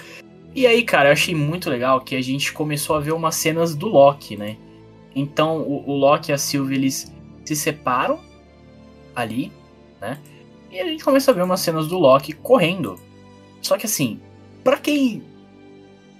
E 0.55 0.67
aí, 0.67 0.85
cara, 0.85 1.09
eu 1.09 1.13
achei 1.13 1.35
muito 1.35 1.69
legal 1.69 2.01
que 2.01 2.15
a 2.15 2.23
gente 2.23 2.53
começou 2.53 2.95
a 2.95 3.01
ver 3.01 3.13
umas 3.13 3.35
cenas 3.35 3.75
do 3.75 3.89
Loki, 3.89 4.37
né? 4.37 4.57
Então, 5.15 5.59
o, 5.59 5.91
o 5.91 5.97
Loki 5.97 6.31
e 6.31 6.35
a 6.35 6.39
Sylvie, 6.39 6.77
eles 6.77 7.13
se 7.45 7.57
separam 7.57 8.21
ali, 9.17 9.51
né? 10.01 10.19
E 10.71 10.81
a 10.81 10.87
gente 10.87 11.05
começa 11.05 11.31
a 11.31 11.35
ver 11.35 11.43
umas 11.43 11.61
cenas 11.61 11.89
do 11.89 11.99
Loki 11.99 12.33
correndo. 12.33 12.99
Só 13.63 13.77
que 13.77 13.87
assim, 13.87 14.21
para 14.63 14.77
quem. 14.77 15.23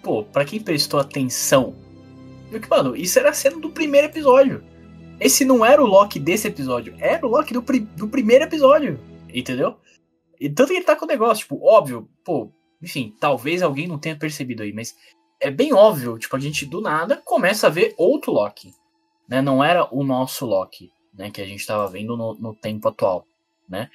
Pô, 0.05 0.23
pra 0.23 0.45
quem 0.45 0.61
prestou 0.61 1.01
atenção, 1.01 1.75
viu 2.51 2.61
que, 2.61 2.69
mano, 2.69 2.95
isso 2.95 3.19
era 3.19 3.31
a 3.31 3.33
cena 3.33 3.59
do 3.59 3.71
primeiro 3.71 4.07
episódio. 4.07 4.63
Esse 5.19 5.47
não 5.47 5.65
era 5.65 5.83
o 5.83 5.87
Loki 5.87 6.21
desse 6.21 6.47
episódio, 6.47 6.95
era 6.99 7.27
o 7.27 7.31
Loki 7.31 7.55
do, 7.55 7.63
do 7.97 8.09
primeiro 8.09 8.45
episódio, 8.45 9.01
entendeu? 9.33 9.79
E 10.39 10.51
tanto 10.51 10.69
que 10.69 10.75
ele 10.75 10.85
tá 10.85 10.95
com 10.95 11.07
o 11.07 11.09
negócio, 11.09 11.45
tipo, 11.45 11.59
óbvio, 11.67 12.07
pô, 12.23 12.53
enfim, 12.83 13.17
talvez 13.19 13.63
alguém 13.63 13.89
não 13.89 13.99
tenha 13.99 14.15
percebido 14.15 14.63
aí, 14.63 14.75
mas 14.75 14.95
é 15.41 15.51
bem 15.51 15.73
óbvio, 15.73 16.19
tipo, 16.19 16.37
a 16.37 16.41
gente 16.41 16.67
do 16.67 16.83
nada 16.83 17.17
começa 17.25 17.69
a 17.69 17.71
ver 17.71 17.95
outro 17.97 18.31
Loki. 18.31 18.75
Né? 19.27 19.41
Não 19.41 19.65
era 19.65 19.89
o 19.91 20.05
nosso 20.05 20.45
Loki, 20.45 20.91
né? 21.15 21.31
Que 21.31 21.41
a 21.41 21.47
gente 21.47 21.61
estava 21.61 21.89
vendo 21.89 22.15
no, 22.15 22.35
no, 22.35 22.55
tempo 22.55 22.89
atual, 22.89 23.27
né? 23.67 23.89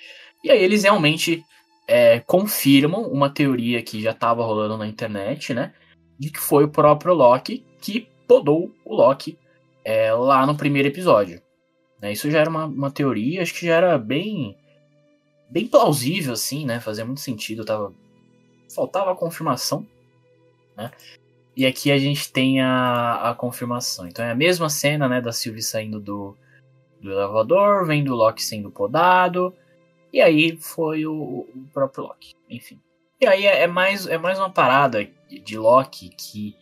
E 0.44 0.50
aí 0.50 0.64
eles 0.64 0.82
realmente 0.82 1.44
é, 1.88 2.20
confirmam 2.22 3.04
uma 3.04 3.30
teoria 3.30 3.84
que 3.84 4.02
já 4.02 4.12
estava 4.12 4.44
rolando 4.44 4.76
na 4.76 4.88
internet, 4.88 5.54
né? 5.54 5.72
De 6.20 6.30
que 6.30 6.40
foi 6.40 6.66
o 6.66 6.70
próprio 6.70 7.14
Loki 7.14 7.66
que 7.82 8.08
podou 8.28 8.72
o 8.84 8.94
Loki 8.94 9.38
é, 9.84 10.14
lá 10.14 10.46
no 10.46 10.56
primeiro 10.56 10.90
episódio. 10.90 11.42
Né? 12.02 12.12
Isso 12.12 12.30
já 12.30 12.40
era 12.40 12.50
uma, 12.50 12.66
uma 12.66 12.92
teoria, 12.92 13.42
acho 13.42 13.54
que 13.54 13.66
já 13.66 13.76
era 13.76 13.98
bem 13.98 14.56
bem 15.50 15.68
plausível, 15.68 16.34
assim, 16.34 16.66
né? 16.66 16.80
Fazia 16.80 17.04
muito 17.04 17.22
sentido, 17.22 17.66
tava 17.66 17.92
faltava 18.74 19.12
a 19.12 19.16
confirmação, 19.16 19.86
né? 20.78 20.92
E 21.58 21.66
aqui 21.66 21.92
a 21.92 21.98
gente 21.98 22.32
tem 22.32 22.62
a, 22.62 23.32
a 23.32 23.34
confirmação. 23.34 24.08
Então 24.08 24.24
é 24.24 24.32
a 24.32 24.36
mesma 24.36 24.70
cena, 24.70 25.10
né, 25.10 25.20
da 25.20 25.32
Sylvie 25.32 25.62
saindo 25.62 26.00
do, 26.00 26.38
do 27.02 27.12
elevador, 27.12 27.86
vendo 27.86 28.14
o 28.14 28.16
Loki 28.16 28.44
sendo 28.44 28.72
podado. 28.72 29.54
E 30.14 30.22
aí 30.22 30.56
foi 30.58 31.06
o, 31.06 31.14
o 31.14 31.68
próprio 31.74 32.06
Loki, 32.06 32.34
enfim. 32.50 32.80
E 33.20 33.28
aí 33.28 33.46
é, 33.46 33.64
é, 33.64 33.68
mais, 33.68 34.08
é 34.08 34.18
mais 34.18 34.40
uma 34.40 34.50
parada 34.50 35.06
de 35.30 35.58
Loki 35.58 36.10
que 36.10 36.56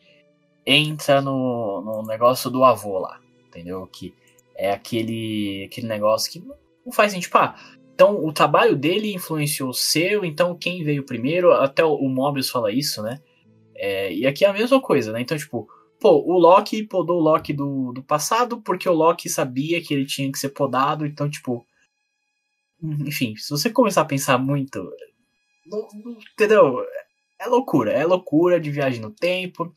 entra 0.66 1.22
no, 1.22 1.82
no 1.82 2.04
negócio 2.04 2.50
do 2.50 2.64
avô 2.64 3.00
lá, 3.00 3.20
entendeu? 3.48 3.88
Que 3.88 4.14
é 4.56 4.72
aquele, 4.72 5.66
aquele 5.66 5.88
negócio 5.88 6.32
que 6.32 6.46
não 6.86 6.92
faz 6.92 7.12
sentido. 7.12 7.28
Tipo, 7.28 7.38
ah, 7.38 7.56
então 7.94 8.24
o 8.24 8.34
trabalho 8.34 8.76
dele 8.76 9.14
influenciou 9.14 9.70
o 9.70 9.74
seu, 9.74 10.26
então 10.26 10.58
quem 10.58 10.84
veio 10.84 11.06
primeiro, 11.06 11.52
até 11.54 11.84
o, 11.84 11.94
o 11.94 12.10
Mobius 12.10 12.50
fala 12.50 12.72
isso, 12.72 13.02
né? 13.02 13.22
É, 13.76 14.12
e 14.14 14.26
aqui 14.26 14.44
é 14.44 14.50
a 14.50 14.54
mesma 14.54 14.82
coisa, 14.82 15.12
né? 15.12 15.22
Então, 15.22 15.38
tipo, 15.38 15.68
pô, 16.00 16.24
o 16.26 16.38
Loki 16.38 16.84
podou 16.84 17.18
o 17.18 17.24
Loki 17.24 17.54
do, 17.54 17.94
do 17.94 18.04
passado 18.04 18.62
porque 18.62 18.90
o 18.90 18.94
Loki 18.94 19.30
sabia 19.30 19.82
que 19.82 19.94
ele 19.94 20.06
tinha 20.06 20.32
que 20.32 20.40
ser 20.40 20.50
podado, 20.50 21.06
então, 21.06 21.30
tipo. 21.30 21.66
Enfim, 22.82 23.36
se 23.36 23.50
você 23.50 23.70
começar 23.70 24.02
a 24.02 24.06
pensar 24.06 24.38
muito. 24.38 24.80
Não, 25.66 25.88
não, 26.04 26.18
entendeu? 26.34 26.86
É 27.40 27.48
loucura, 27.48 27.92
é 27.92 28.06
loucura 28.06 28.60
de 28.60 28.72
viagem 28.72 29.00
no 29.00 29.12
tempo, 29.12 29.74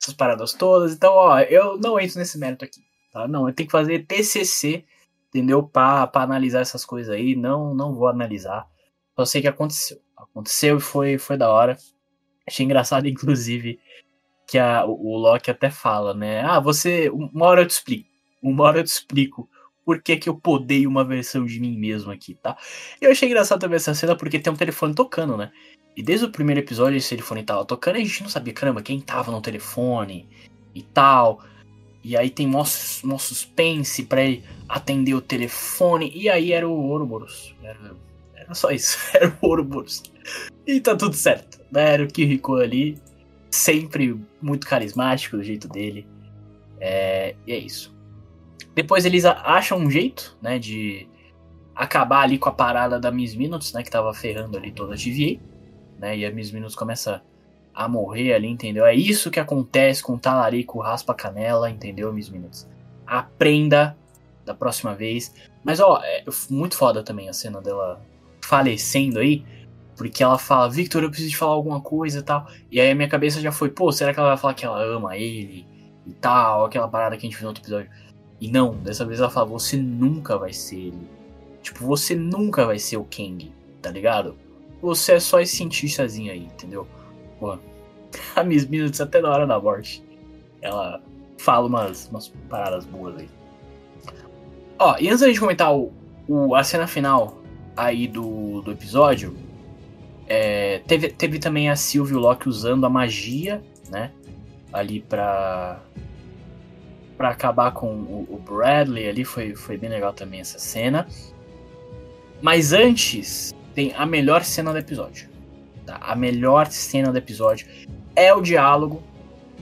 essas 0.00 0.14
paradas 0.14 0.52
todas. 0.52 0.92
Então, 0.92 1.12
ó, 1.12 1.40
eu 1.40 1.76
não 1.78 1.98
entro 1.98 2.18
nesse 2.18 2.38
mérito 2.38 2.64
aqui, 2.64 2.80
tá? 3.12 3.26
Não, 3.26 3.48
eu 3.48 3.54
tenho 3.54 3.66
que 3.66 3.72
fazer 3.72 4.06
TCC, 4.06 4.84
entendeu? 5.28 5.62
Pra 5.62 6.10
analisar 6.14 6.60
essas 6.60 6.84
coisas 6.84 7.14
aí. 7.14 7.34
Não, 7.34 7.74
não 7.74 7.94
vou 7.94 8.08
analisar. 8.08 8.66
Só 9.16 9.24
sei 9.24 9.42
que 9.42 9.48
aconteceu. 9.48 9.98
Aconteceu 10.16 10.78
e 10.78 10.80
foi, 10.80 11.18
foi 11.18 11.36
da 11.36 11.50
hora. 11.50 11.76
Achei 12.46 12.64
engraçado, 12.64 13.06
inclusive, 13.08 13.80
que 14.46 14.58
a, 14.58 14.84
o, 14.84 15.16
Loki 15.16 15.50
até 15.50 15.70
fala, 15.70 16.14
né? 16.14 16.42
Ah, 16.42 16.60
você. 16.60 17.10
Uma 17.10 17.46
hora 17.46 17.62
eu 17.62 17.66
te 17.66 17.70
explico. 17.70 18.08
Uma 18.42 18.64
hora 18.64 18.78
eu 18.80 18.84
te 18.84 18.88
explico 18.88 19.48
por 19.90 20.00
que, 20.00 20.16
que 20.16 20.28
eu 20.28 20.36
podei 20.36 20.86
uma 20.86 21.04
versão 21.04 21.44
de 21.44 21.58
mim 21.58 21.76
mesmo 21.76 22.12
aqui, 22.12 22.36
tá? 22.36 22.56
Eu 23.00 23.10
achei 23.10 23.28
engraçado 23.28 23.58
também 23.58 23.74
essa 23.74 23.92
cena 23.92 24.14
porque 24.14 24.38
tem 24.38 24.52
um 24.52 24.56
telefone 24.56 24.94
tocando, 24.94 25.36
né? 25.36 25.50
E 25.96 26.00
desde 26.00 26.26
o 26.26 26.30
primeiro 26.30 26.60
episódio 26.60 26.96
esse 26.96 27.08
telefone 27.08 27.42
tava 27.42 27.64
tocando 27.64 27.96
e 27.96 28.02
a 28.02 28.04
gente 28.04 28.22
não 28.22 28.30
sabia, 28.30 28.54
caramba, 28.54 28.82
quem 28.82 29.00
tava 29.00 29.32
no 29.32 29.42
telefone 29.42 30.28
e 30.72 30.80
tal. 30.80 31.42
E 32.04 32.16
aí 32.16 32.30
tem 32.30 32.46
mó, 32.46 32.62
mó 33.02 33.18
suspense 33.18 34.04
pra 34.04 34.22
ele 34.22 34.44
atender 34.68 35.14
o 35.14 35.20
telefone. 35.20 36.12
E 36.14 36.28
aí 36.28 36.52
era 36.52 36.68
o 36.68 36.86
Ouroboros. 36.86 37.52
Era, 37.60 37.96
era 38.36 38.54
só 38.54 38.70
isso, 38.70 38.96
era 39.12 39.36
o 39.42 39.46
Ouroboros. 39.48 40.04
E 40.64 40.80
tá 40.80 40.94
tudo 40.94 41.16
certo, 41.16 41.60
né? 41.68 41.94
Era 41.94 42.04
o 42.04 42.06
Kiriko 42.06 42.54
ali 42.54 42.96
sempre 43.50 44.16
muito 44.40 44.68
carismático 44.68 45.36
do 45.36 45.42
jeito 45.42 45.66
dele. 45.66 46.06
É, 46.78 47.34
e 47.44 47.52
é 47.52 47.58
isso. 47.58 47.92
Depois 48.80 49.04
eles 49.04 49.26
acham 49.26 49.76
um 49.76 49.90
jeito, 49.90 50.38
né, 50.40 50.58
de 50.58 51.06
acabar 51.74 52.22
ali 52.22 52.38
com 52.38 52.48
a 52.48 52.52
parada 52.52 52.98
da 52.98 53.10
Miss 53.10 53.34
Minutes, 53.34 53.74
né, 53.74 53.82
que 53.82 53.90
tava 53.90 54.14
ferrando 54.14 54.56
ali 54.56 54.72
toda 54.72 54.94
a 54.94 54.96
TVA, 54.96 55.38
né, 55.98 56.16
e 56.16 56.24
a 56.24 56.30
Miss 56.30 56.50
Minutes 56.50 56.74
começa 56.74 57.22
a 57.74 57.86
morrer 57.86 58.32
ali, 58.32 58.48
entendeu? 58.48 58.86
É 58.86 58.94
isso 58.94 59.30
que 59.30 59.38
acontece 59.38 60.02
com 60.02 60.14
o 60.14 60.18
talarico 60.18 60.80
raspa 60.80 61.12
canela, 61.12 61.68
entendeu, 61.68 62.10
Miss 62.10 62.30
Minutes? 62.30 62.66
Aprenda 63.06 63.94
da 64.46 64.54
próxima 64.54 64.94
vez. 64.94 65.34
Mas, 65.62 65.78
ó, 65.78 66.00
é 66.02 66.24
muito 66.48 66.74
foda 66.74 67.02
também 67.02 67.28
a 67.28 67.34
cena 67.34 67.60
dela 67.60 68.00
falecendo 68.42 69.18
aí, 69.18 69.44
porque 69.94 70.22
ela 70.22 70.38
fala, 70.38 70.70
Victor, 70.70 71.02
eu 71.02 71.10
preciso 71.10 71.32
te 71.32 71.36
falar 71.36 71.52
alguma 71.52 71.82
coisa 71.82 72.20
e 72.20 72.22
tal. 72.22 72.48
E 72.70 72.80
aí 72.80 72.90
a 72.90 72.94
minha 72.94 73.10
cabeça 73.10 73.42
já 73.42 73.52
foi, 73.52 73.68
pô, 73.68 73.92
será 73.92 74.14
que 74.14 74.18
ela 74.18 74.30
vai 74.30 74.38
falar 74.38 74.54
que 74.54 74.64
ela 74.64 74.82
ama 74.82 75.18
ele 75.18 75.66
e 76.06 76.14
tal? 76.14 76.64
Aquela 76.64 76.88
parada 76.88 77.18
que 77.18 77.26
a 77.26 77.28
gente 77.28 77.36
viu 77.36 77.42
no 77.42 77.48
outro 77.48 77.62
episódio. 77.62 77.90
E 78.40 78.48
não, 78.48 78.74
dessa 78.74 79.04
vez 79.04 79.20
ela 79.20 79.28
fala, 79.28 79.46
você 79.46 79.76
nunca 79.76 80.38
vai 80.38 80.52
ser 80.52 80.76
ele. 80.76 81.08
Tipo, 81.62 81.84
você 81.84 82.14
nunca 82.14 82.64
vai 82.64 82.78
ser 82.78 82.96
o 82.96 83.04
Kang, 83.04 83.52
tá 83.82 83.90
ligado? 83.90 84.34
Você 84.80 85.12
é 85.12 85.20
só 85.20 85.40
esse 85.40 85.56
cientistazinho 85.56 86.32
aí, 86.32 86.44
entendeu? 86.44 86.88
Pô, 87.38 87.58
a 88.34 88.42
Miss 88.42 88.66
Minutes 88.66 89.00
até 89.00 89.20
na 89.20 89.30
hora 89.30 89.46
da 89.46 89.60
morte. 89.60 90.02
Ela 90.62 91.02
fala 91.38 91.66
umas, 91.66 92.08
umas 92.08 92.28
paradas 92.48 92.86
boas 92.86 93.18
aí. 93.18 93.28
Ó, 94.78 94.96
e 94.98 95.08
antes 95.08 95.20
da 95.20 95.26
gente 95.26 95.40
comentar 95.40 95.74
o, 95.74 95.92
o, 96.26 96.54
a 96.54 96.64
cena 96.64 96.86
final 96.86 97.38
aí 97.76 98.08
do, 98.08 98.62
do 98.62 98.72
episódio, 98.72 99.36
é, 100.26 100.78
teve, 100.86 101.10
teve 101.10 101.38
também 101.38 101.68
a 101.68 101.76
Sylvie 101.76 102.14
Locke 102.14 102.48
usando 102.48 102.86
a 102.86 102.90
magia, 102.90 103.62
né? 103.90 104.12
Ali 104.72 105.00
pra, 105.00 105.82
pra 107.20 107.28
acabar 107.28 107.70
com 107.72 107.86
o, 107.86 108.26
o 108.30 108.38
Bradley 108.38 109.06
ali. 109.06 109.26
Foi, 109.26 109.54
foi 109.54 109.76
bem 109.76 109.90
legal 109.90 110.10
também 110.10 110.40
essa 110.40 110.58
cena. 110.58 111.06
Mas 112.40 112.72
antes, 112.72 113.54
tem 113.74 113.92
a 113.94 114.06
melhor 114.06 114.42
cena 114.42 114.72
do 114.72 114.78
episódio. 114.78 115.28
Tá? 115.84 115.98
A 116.00 116.16
melhor 116.16 116.68
cena 116.68 117.12
do 117.12 117.18
episódio 117.18 117.66
é 118.16 118.32
o 118.32 118.40
diálogo 118.40 119.02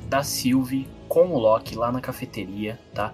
da 0.09 0.23
Sylvie 0.23 0.87
com 1.09 1.33
o 1.33 1.39
Loki 1.39 1.75
lá 1.75 1.91
na 1.91 2.01
cafeteria, 2.01 2.79
tá? 2.95 3.13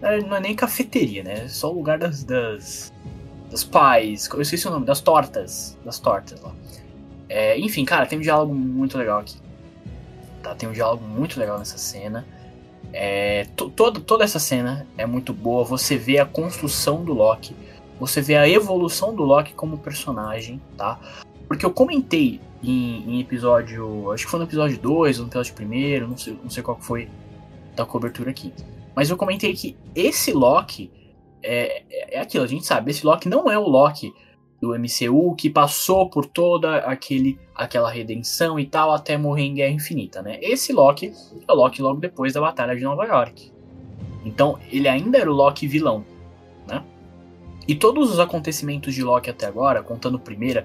Não 0.00 0.36
é 0.36 0.40
nem 0.40 0.56
cafeteria, 0.56 1.22
né? 1.22 1.44
É 1.44 1.48
só 1.48 1.70
o 1.70 1.74
lugar 1.76 1.96
das, 1.96 2.24
das, 2.24 2.92
das 3.48 3.62
pais. 3.62 4.28
Eu 4.32 4.42
esqueci 4.42 4.66
o 4.66 4.70
nome, 4.72 4.84
das 4.84 5.00
tortas. 5.00 5.78
Das 5.84 6.00
tortas 6.00 6.40
lá. 6.40 6.52
É, 7.28 7.56
enfim, 7.56 7.84
cara, 7.84 8.04
tem 8.04 8.18
um 8.18 8.22
diálogo 8.22 8.52
muito 8.52 8.98
legal 8.98 9.20
aqui. 9.20 9.36
Tá? 10.42 10.56
Tem 10.56 10.68
um 10.68 10.72
diálogo 10.72 11.04
muito 11.04 11.38
legal 11.38 11.56
nessa 11.56 11.78
cena. 11.78 12.26
É, 12.92 13.46
toda, 13.74 14.00
toda 14.00 14.24
essa 14.24 14.38
cena 14.38 14.86
é 14.96 15.06
muito 15.06 15.32
boa. 15.32 15.64
Você 15.64 15.96
vê 15.96 16.18
a 16.18 16.26
construção 16.26 17.04
do 17.04 17.12
Loki. 17.12 17.54
Você 17.98 18.20
vê 18.20 18.36
a 18.36 18.48
evolução 18.48 19.14
do 19.14 19.22
Loki 19.22 19.54
como 19.54 19.78
personagem, 19.78 20.60
tá? 20.76 20.98
Porque 21.48 21.64
eu 21.64 21.70
comentei 21.70 22.40
em, 22.62 23.04
em 23.08 23.20
episódio. 23.20 24.10
Acho 24.12 24.24
que 24.24 24.30
foi 24.30 24.40
no 24.40 24.46
episódio 24.46 24.78
2 24.78 25.18
ou 25.18 25.24
no 25.24 25.30
episódio 25.30 25.54
1, 25.58 26.08
não 26.08 26.16
sei, 26.16 26.38
não 26.42 26.50
sei 26.50 26.62
qual 26.62 26.78
foi 26.80 27.08
da 27.74 27.84
cobertura 27.84 28.30
aqui. 28.30 28.52
Mas 28.94 29.10
eu 29.10 29.16
comentei 29.16 29.52
que 29.54 29.76
esse 29.94 30.32
Loki 30.32 30.90
é, 31.42 31.82
é, 31.90 32.16
é 32.16 32.20
aquilo, 32.20 32.44
a 32.44 32.48
gente 32.48 32.66
sabe, 32.66 32.90
esse 32.90 33.04
Loki 33.04 33.28
não 33.28 33.50
é 33.50 33.58
o 33.58 33.68
Loki 33.68 34.12
do 34.60 34.74
MCU 34.78 35.34
que 35.36 35.50
passou 35.50 36.08
por 36.08 36.26
toda 36.26 36.78
aquele, 36.78 37.38
aquela 37.54 37.90
redenção 37.90 38.58
e 38.58 38.66
tal 38.66 38.92
até 38.92 39.16
morrer 39.18 39.44
em 39.44 39.54
Guerra 39.54 39.72
Infinita, 39.72 40.22
né? 40.22 40.38
Esse 40.40 40.72
Loki 40.72 41.12
é 41.46 41.52
o 41.52 41.54
Loki 41.54 41.82
logo 41.82 42.00
depois 42.00 42.32
da 42.32 42.40
Batalha 42.40 42.74
de 42.74 42.82
Nova 42.82 43.04
York. 43.04 43.52
Então 44.24 44.58
ele 44.70 44.88
ainda 44.88 45.18
era 45.18 45.30
o 45.30 45.34
Loki 45.34 45.66
vilão, 45.66 46.04
né? 46.66 46.82
E 47.68 47.74
todos 47.74 48.10
os 48.10 48.18
acontecimentos 48.18 48.94
de 48.94 49.02
Loki 49.02 49.28
até 49.28 49.46
agora, 49.46 49.82
contando 49.82 50.18
primeira 50.18 50.64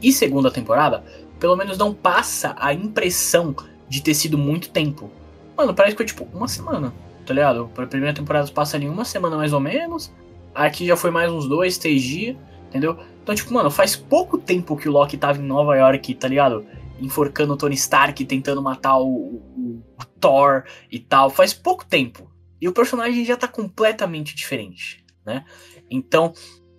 e 0.00 0.12
segunda 0.12 0.50
temporada, 0.50 1.04
pelo 1.38 1.56
menos 1.56 1.76
não 1.76 1.92
passa 1.92 2.54
a 2.58 2.72
impressão 2.72 3.54
de 3.88 4.02
ter 4.02 4.14
sido 4.14 4.38
muito 4.38 4.70
tempo. 4.70 5.10
Mano, 5.56 5.74
parece 5.74 5.94
que 5.94 5.98
foi 5.98 6.06
tipo 6.06 6.28
uma 6.32 6.48
semana, 6.48 6.92
tá 7.26 7.34
ligado? 7.34 7.70
A 7.76 7.86
primeira 7.86 8.14
temporada 8.14 8.50
passa 8.52 8.76
ali 8.76 8.88
uma 8.88 9.04
semana 9.04 9.36
mais 9.36 9.52
ou 9.52 9.60
menos. 9.60 10.12
Aqui 10.54 10.86
já 10.86 10.96
foi 10.96 11.10
mais 11.10 11.30
uns 11.30 11.48
dois, 11.48 11.78
três 11.78 12.02
dias, 12.02 12.36
entendeu? 12.68 12.96
Então, 13.28 13.36
tipo, 13.36 13.52
mano, 13.52 13.70
faz 13.70 13.94
pouco 13.94 14.38
tempo 14.38 14.74
que 14.74 14.88
o 14.88 14.92
Loki 14.92 15.18
tava 15.18 15.38
em 15.38 15.44
Nova 15.44 15.76
York, 15.76 16.14
tá 16.14 16.26
ligado? 16.26 16.64
Enforcando 16.98 17.52
o 17.52 17.56
Tony 17.58 17.74
Stark, 17.74 18.24
tentando 18.24 18.62
matar 18.62 18.96
o, 18.96 19.04
o, 19.06 19.82
o 20.00 20.04
Thor 20.18 20.64
e 20.90 20.98
tal. 20.98 21.28
Faz 21.28 21.52
pouco 21.52 21.84
tempo. 21.84 22.32
E 22.58 22.66
o 22.66 22.72
personagem 22.72 23.26
já 23.26 23.36
tá 23.36 23.46
completamente 23.46 24.34
diferente, 24.34 25.04
né? 25.26 25.44
Então, 25.90 26.32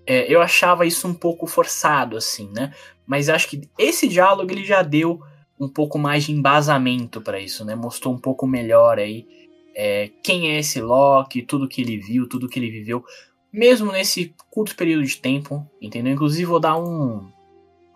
é, 0.07 0.25
eu 0.27 0.41
achava 0.41 0.87
isso 0.87 1.07
um 1.07 1.13
pouco 1.13 1.45
forçado, 1.45 2.17
assim, 2.17 2.49
né? 2.51 2.73
Mas 3.05 3.29
acho 3.29 3.47
que 3.47 3.69
esse 3.77 4.07
diálogo 4.07 4.51
ele 4.51 4.65
já 4.65 4.81
deu 4.81 5.19
um 5.59 5.69
pouco 5.69 5.99
mais 5.99 6.23
de 6.23 6.31
embasamento 6.31 7.21
para 7.21 7.39
isso, 7.39 7.63
né? 7.63 7.75
Mostrou 7.75 8.11
um 8.11 8.19
pouco 8.19 8.47
melhor 8.47 8.97
aí 8.97 9.27
é, 9.75 10.09
quem 10.23 10.51
é 10.51 10.59
esse 10.59 10.81
Loki, 10.81 11.41
tudo 11.41 11.67
que 11.67 11.81
ele 11.81 11.97
viu, 11.97 12.27
tudo 12.27 12.49
que 12.49 12.59
ele 12.59 12.69
viveu 12.69 13.03
mesmo 13.51 13.91
nesse 13.91 14.33
curto 14.49 14.75
período 14.75 15.05
de 15.05 15.17
tempo, 15.17 15.65
entendeu? 15.81 16.13
Inclusive 16.13 16.45
vou 16.45 16.59
dar 16.59 16.77
um 16.77 17.27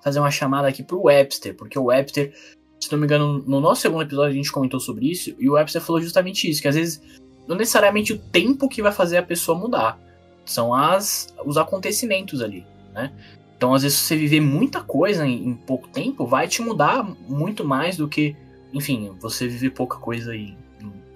fazer 0.03 0.19
uma 0.19 0.31
chamada 0.31 0.67
aqui 0.67 0.83
pro 0.83 1.03
Webster, 1.03 1.55
porque 1.55 1.79
o 1.79 1.85
Webster, 1.85 2.33
se 2.79 2.91
não 2.91 2.99
me 2.99 3.05
engano, 3.05 3.41
no 3.47 3.61
nosso 3.61 3.81
segundo 3.81 4.03
episódio 4.03 4.31
a 4.31 4.35
gente 4.35 4.51
comentou 4.51 4.79
sobre 4.79 5.09
isso, 5.09 5.33
e 5.39 5.49
o 5.49 5.53
Webster 5.53 5.81
falou 5.81 6.01
justamente 6.01 6.49
isso, 6.49 6.61
que 6.61 6.67
às 6.67 6.75
vezes 6.75 7.01
não 7.47 7.55
necessariamente 7.55 8.11
o 8.11 8.19
tempo 8.19 8.67
que 8.67 8.81
vai 8.81 8.91
fazer 8.91 9.17
a 9.17 9.23
pessoa 9.23 9.57
mudar, 9.57 9.97
são 10.45 10.73
as 10.73 11.33
os 11.45 11.57
acontecimentos 11.57 12.41
ali, 12.41 12.65
né? 12.93 13.13
Então, 13.55 13.73
às 13.73 13.83
vezes, 13.83 13.97
você 13.97 14.17
viver 14.17 14.41
muita 14.41 14.81
coisa 14.81 15.25
em, 15.25 15.47
em 15.47 15.53
pouco 15.53 15.87
tempo 15.87 16.25
vai 16.25 16.49
te 16.49 16.61
mudar 16.61 17.01
muito 17.29 17.63
mais 17.63 17.95
do 17.95 18.09
que, 18.09 18.35
enfim, 18.73 19.09
você 19.21 19.47
viver 19.47 19.69
pouca 19.69 19.97
coisa 19.97 20.35
em, 20.35 20.57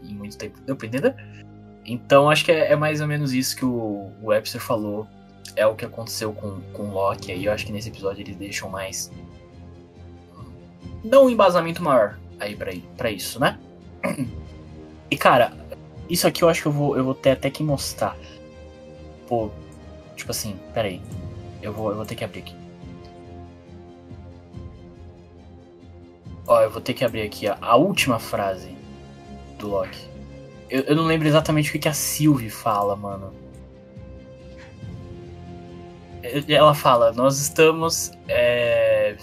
em 0.02 0.14
muito 0.14 0.38
tempo. 0.38 0.58
Deu 0.66 0.74
pra 0.74 0.88
entender? 0.88 1.14
Então 1.88 2.30
acho 2.30 2.44
que 2.44 2.52
é, 2.52 2.74
é, 2.74 2.76
mais 2.76 3.00
ou 3.00 3.08
menos 3.08 3.34
isso 3.34 3.56
que 3.56 3.64
o 3.64 4.12
Webster 4.22 4.60
falou. 4.60 5.08
É 5.56 5.66
o 5.66 5.74
que 5.74 5.86
aconteceu 5.86 6.34
com, 6.34 6.60
com 6.74 6.92
Loki 6.92 7.32
aí. 7.32 7.46
Eu 7.46 7.54
acho 7.54 7.66
que 7.66 7.72
nesse 7.72 7.88
episódio 7.88 8.22
eles 8.22 8.36
deixam 8.36 8.70
mais. 8.70 9.10
Dão 11.04 11.26
um 11.26 11.30
embasamento 11.30 11.82
maior 11.82 12.20
aí 12.38 12.56
pra, 12.56 12.74
pra 12.98 13.10
isso, 13.10 13.40
né? 13.40 13.58
E 15.10 15.16
cara, 15.16 15.54
isso 16.10 16.28
aqui 16.28 16.44
eu 16.44 16.50
acho 16.50 16.62
que 16.62 16.68
eu 16.68 16.72
vou, 16.72 16.98
eu 16.98 17.04
vou 17.06 17.16
ter 17.16 17.32
até 17.32 17.50
que 17.50 17.64
mostrar. 17.64 18.18
pô, 19.26 19.50
tipo 20.18 20.32
assim, 20.32 20.60
peraí. 20.74 21.02
Eu 21.62 21.72
vou, 21.72 21.92
eu 21.92 21.96
vou 21.96 22.06
ter 22.06 22.16
que 22.16 22.26
abrir 22.26 22.42
aqui. 22.42 22.56
Ó, 26.46 26.62
eu 26.62 26.70
vou 26.70 26.82
ter 26.82 26.94
que 26.94 27.06
abrir 27.06 27.22
aqui 27.22 27.48
a, 27.48 27.58
a 27.62 27.78
última 27.78 28.20
frase 28.20 28.76
do 29.58 29.70
Loki. 29.70 30.17
Eu, 30.70 30.82
eu, 30.84 30.96
não 30.96 31.06
lembro 31.06 31.28
exatamente 31.28 31.70
o 31.70 31.72
que, 31.72 31.80
que 31.80 31.88
a 31.88 31.94
Sylvie 31.94 32.50
fala, 32.50 32.96
mano. 32.96 33.34
Ela 36.48 36.76
fala, 36.76 37.14
nós 37.14 37.40
estamos 37.40 38.12
é, 38.28 39.16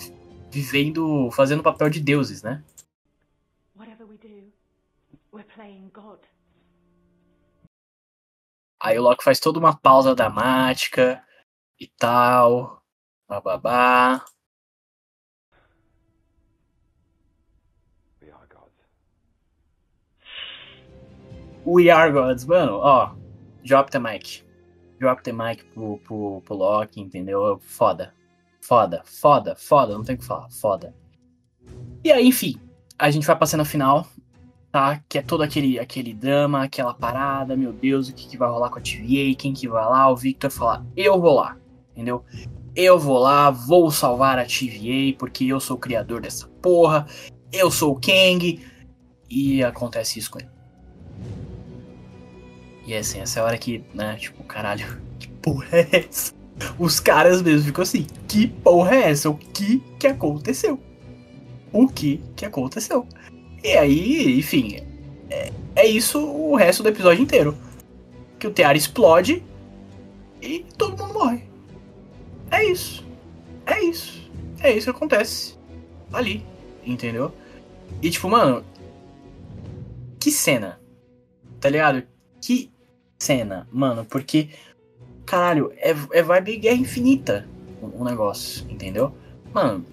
vivendo, 0.50 1.30
fazendo 1.32 1.60
o 1.60 1.62
papel 1.62 1.90
de 1.90 2.00
deuses, 2.00 2.42
né? 2.42 2.64
Aí 8.80 8.98
o 8.98 9.02
Loki 9.02 9.24
faz 9.24 9.40
toda 9.40 9.58
uma 9.58 9.76
pausa 9.76 10.14
dramática 10.14 11.22
e 11.78 11.86
tal, 11.86 12.82
bababá. 13.28 14.24
We 21.66 21.90
Are 21.90 22.12
Gods, 22.12 22.44
mano, 22.44 22.74
ó, 22.74 23.14
drop 23.64 23.90
the 23.90 23.98
mic. 23.98 24.44
Drop 24.98 25.22
the 25.22 25.32
mic 25.32 25.64
pro, 25.72 25.98
pro, 25.98 26.42
pro 26.42 26.56
Loki, 26.56 27.00
entendeu? 27.00 27.58
Foda. 27.62 28.12
Foda, 28.60 29.02
foda, 29.04 29.54
foda, 29.56 29.94
não 29.94 30.04
tem 30.04 30.14
o 30.14 30.18
que 30.18 30.24
falar, 30.24 30.48
foda. 30.50 30.94
E 32.02 32.10
aí, 32.10 32.26
enfim, 32.26 32.56
a 32.98 33.10
gente 33.10 33.26
vai 33.26 33.36
passando 33.36 33.60
a 33.60 33.64
final, 33.64 34.06
tá? 34.72 35.02
Que 35.08 35.18
é 35.18 35.22
todo 35.22 35.42
aquele, 35.42 35.78
aquele 35.78 36.14
drama, 36.14 36.62
aquela 36.62 36.94
parada, 36.94 37.56
meu 37.56 37.72
Deus, 37.72 38.08
o 38.08 38.14
que, 38.14 38.28
que 38.28 38.38
vai 38.38 38.48
rolar 38.48 38.70
com 38.70 38.78
a 38.78 38.82
TVA, 38.82 39.34
quem 39.36 39.52
que 39.52 39.68
vai 39.68 39.84
lá, 39.84 40.10
o 40.10 40.16
Victor 40.16 40.50
falar, 40.50 40.84
eu 40.96 41.20
vou 41.20 41.34
lá, 41.34 41.58
entendeu? 41.92 42.24
Eu 42.74 42.98
vou 42.98 43.18
lá, 43.18 43.50
vou 43.50 43.90
salvar 43.90 44.38
a 44.38 44.44
TVA, 44.44 45.16
porque 45.18 45.44
eu 45.44 45.60
sou 45.60 45.76
o 45.76 45.80
criador 45.80 46.20
dessa 46.22 46.48
porra, 46.62 47.06
eu 47.52 47.70
sou 47.70 47.92
o 47.92 48.00
Kang, 48.00 48.64
e 49.30 49.62
acontece 49.62 50.18
isso 50.18 50.30
com 50.30 50.38
ele. 50.38 50.53
E 52.86 52.94
assim, 52.94 53.20
essa 53.20 53.40
é 53.40 53.42
a 53.42 53.46
hora 53.46 53.58
que, 53.58 53.82
né, 53.94 54.16
tipo, 54.16 54.42
caralho, 54.44 55.00
que 55.18 55.28
porra 55.28 55.78
é 55.78 56.06
essa? 56.08 56.32
Os 56.78 57.00
caras 57.00 57.42
mesmo 57.42 57.66
ficam 57.66 57.82
assim, 57.82 58.06
que 58.28 58.46
porra 58.46 58.94
é 58.96 59.10
essa? 59.10 59.28
O 59.28 59.36
que 59.36 59.82
que 59.98 60.06
aconteceu? 60.06 60.78
O 61.72 61.88
que 61.88 62.22
que 62.36 62.44
aconteceu? 62.44 63.06
E 63.62 63.72
aí, 63.72 64.38
enfim, 64.38 64.76
é, 65.28 65.52
é 65.74 65.86
isso 65.86 66.20
o 66.20 66.54
resto 66.54 66.82
do 66.82 66.88
episódio 66.88 67.22
inteiro. 67.22 67.56
Que 68.38 68.46
o 68.46 68.50
Tear 68.52 68.76
explode 68.76 69.42
e 70.40 70.64
todo 70.76 70.96
mundo 70.96 71.14
morre. 71.14 71.42
É 72.50 72.64
isso. 72.64 73.04
É 73.66 73.82
isso. 73.82 74.30
É 74.60 74.72
isso 74.72 74.84
que 74.84 74.96
acontece 74.96 75.58
ali, 76.12 76.44
entendeu? 76.84 77.32
E 78.00 78.10
tipo, 78.10 78.28
mano, 78.28 78.64
que 80.20 80.30
cena. 80.30 80.80
Tá 81.60 81.68
ligado? 81.68 82.02
Que 82.40 82.70
cena, 83.24 83.66
mano, 83.72 84.04
porque, 84.04 84.50
caralho, 85.24 85.72
é, 85.76 85.94
é 86.12 86.22
vibe 86.22 86.58
guerra 86.58 86.76
infinita 86.76 87.48
o, 87.80 88.02
o 88.02 88.04
negócio, 88.04 88.66
entendeu? 88.68 89.12
Mano, 89.52 89.84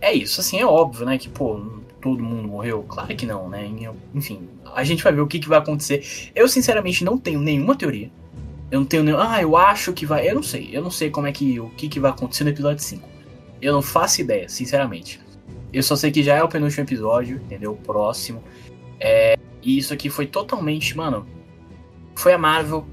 é 0.00 0.12
isso, 0.12 0.40
assim, 0.40 0.58
é 0.58 0.66
óbvio, 0.66 1.04
né, 1.04 1.18
que, 1.18 1.28
pô, 1.28 1.60
todo 2.00 2.22
mundo 2.22 2.46
morreu? 2.46 2.84
Claro 2.88 3.14
que 3.16 3.26
não, 3.26 3.48
né? 3.48 3.68
Enfim, 4.14 4.48
a 4.72 4.84
gente 4.84 5.02
vai 5.02 5.12
ver 5.12 5.20
o 5.20 5.26
que, 5.26 5.40
que 5.40 5.48
vai 5.48 5.58
acontecer. 5.58 6.30
Eu, 6.32 6.48
sinceramente, 6.48 7.04
não 7.04 7.18
tenho 7.18 7.40
nenhuma 7.40 7.74
teoria. 7.74 8.08
Eu 8.70 8.80
não 8.80 8.86
tenho 8.86 9.02
nenhum. 9.02 9.18
Ah, 9.18 9.42
eu 9.42 9.56
acho 9.56 9.92
que 9.92 10.06
vai. 10.06 10.28
Eu 10.28 10.36
não 10.36 10.42
sei. 10.42 10.68
Eu 10.72 10.82
não 10.82 10.90
sei 10.90 11.10
como 11.10 11.26
é 11.26 11.32
que. 11.32 11.58
O 11.58 11.70
que, 11.70 11.88
que 11.88 11.98
vai 11.98 12.10
acontecer 12.10 12.44
no 12.44 12.50
episódio 12.50 12.84
5. 12.84 13.08
Eu 13.60 13.72
não 13.72 13.82
faço 13.82 14.20
ideia, 14.20 14.48
sinceramente. 14.48 15.20
Eu 15.72 15.82
só 15.82 15.96
sei 15.96 16.12
que 16.12 16.22
já 16.22 16.36
é 16.36 16.42
o 16.42 16.48
penúltimo 16.48 16.84
episódio, 16.84 17.36
entendeu? 17.36 17.72
O 17.72 17.76
próximo. 17.76 18.44
É, 19.00 19.36
e 19.62 19.78
isso 19.78 19.92
aqui 19.92 20.08
foi 20.08 20.26
totalmente, 20.26 20.96
mano 20.96 21.26
foi 22.18 22.32
a 22.32 22.38
Marvel 22.38 22.84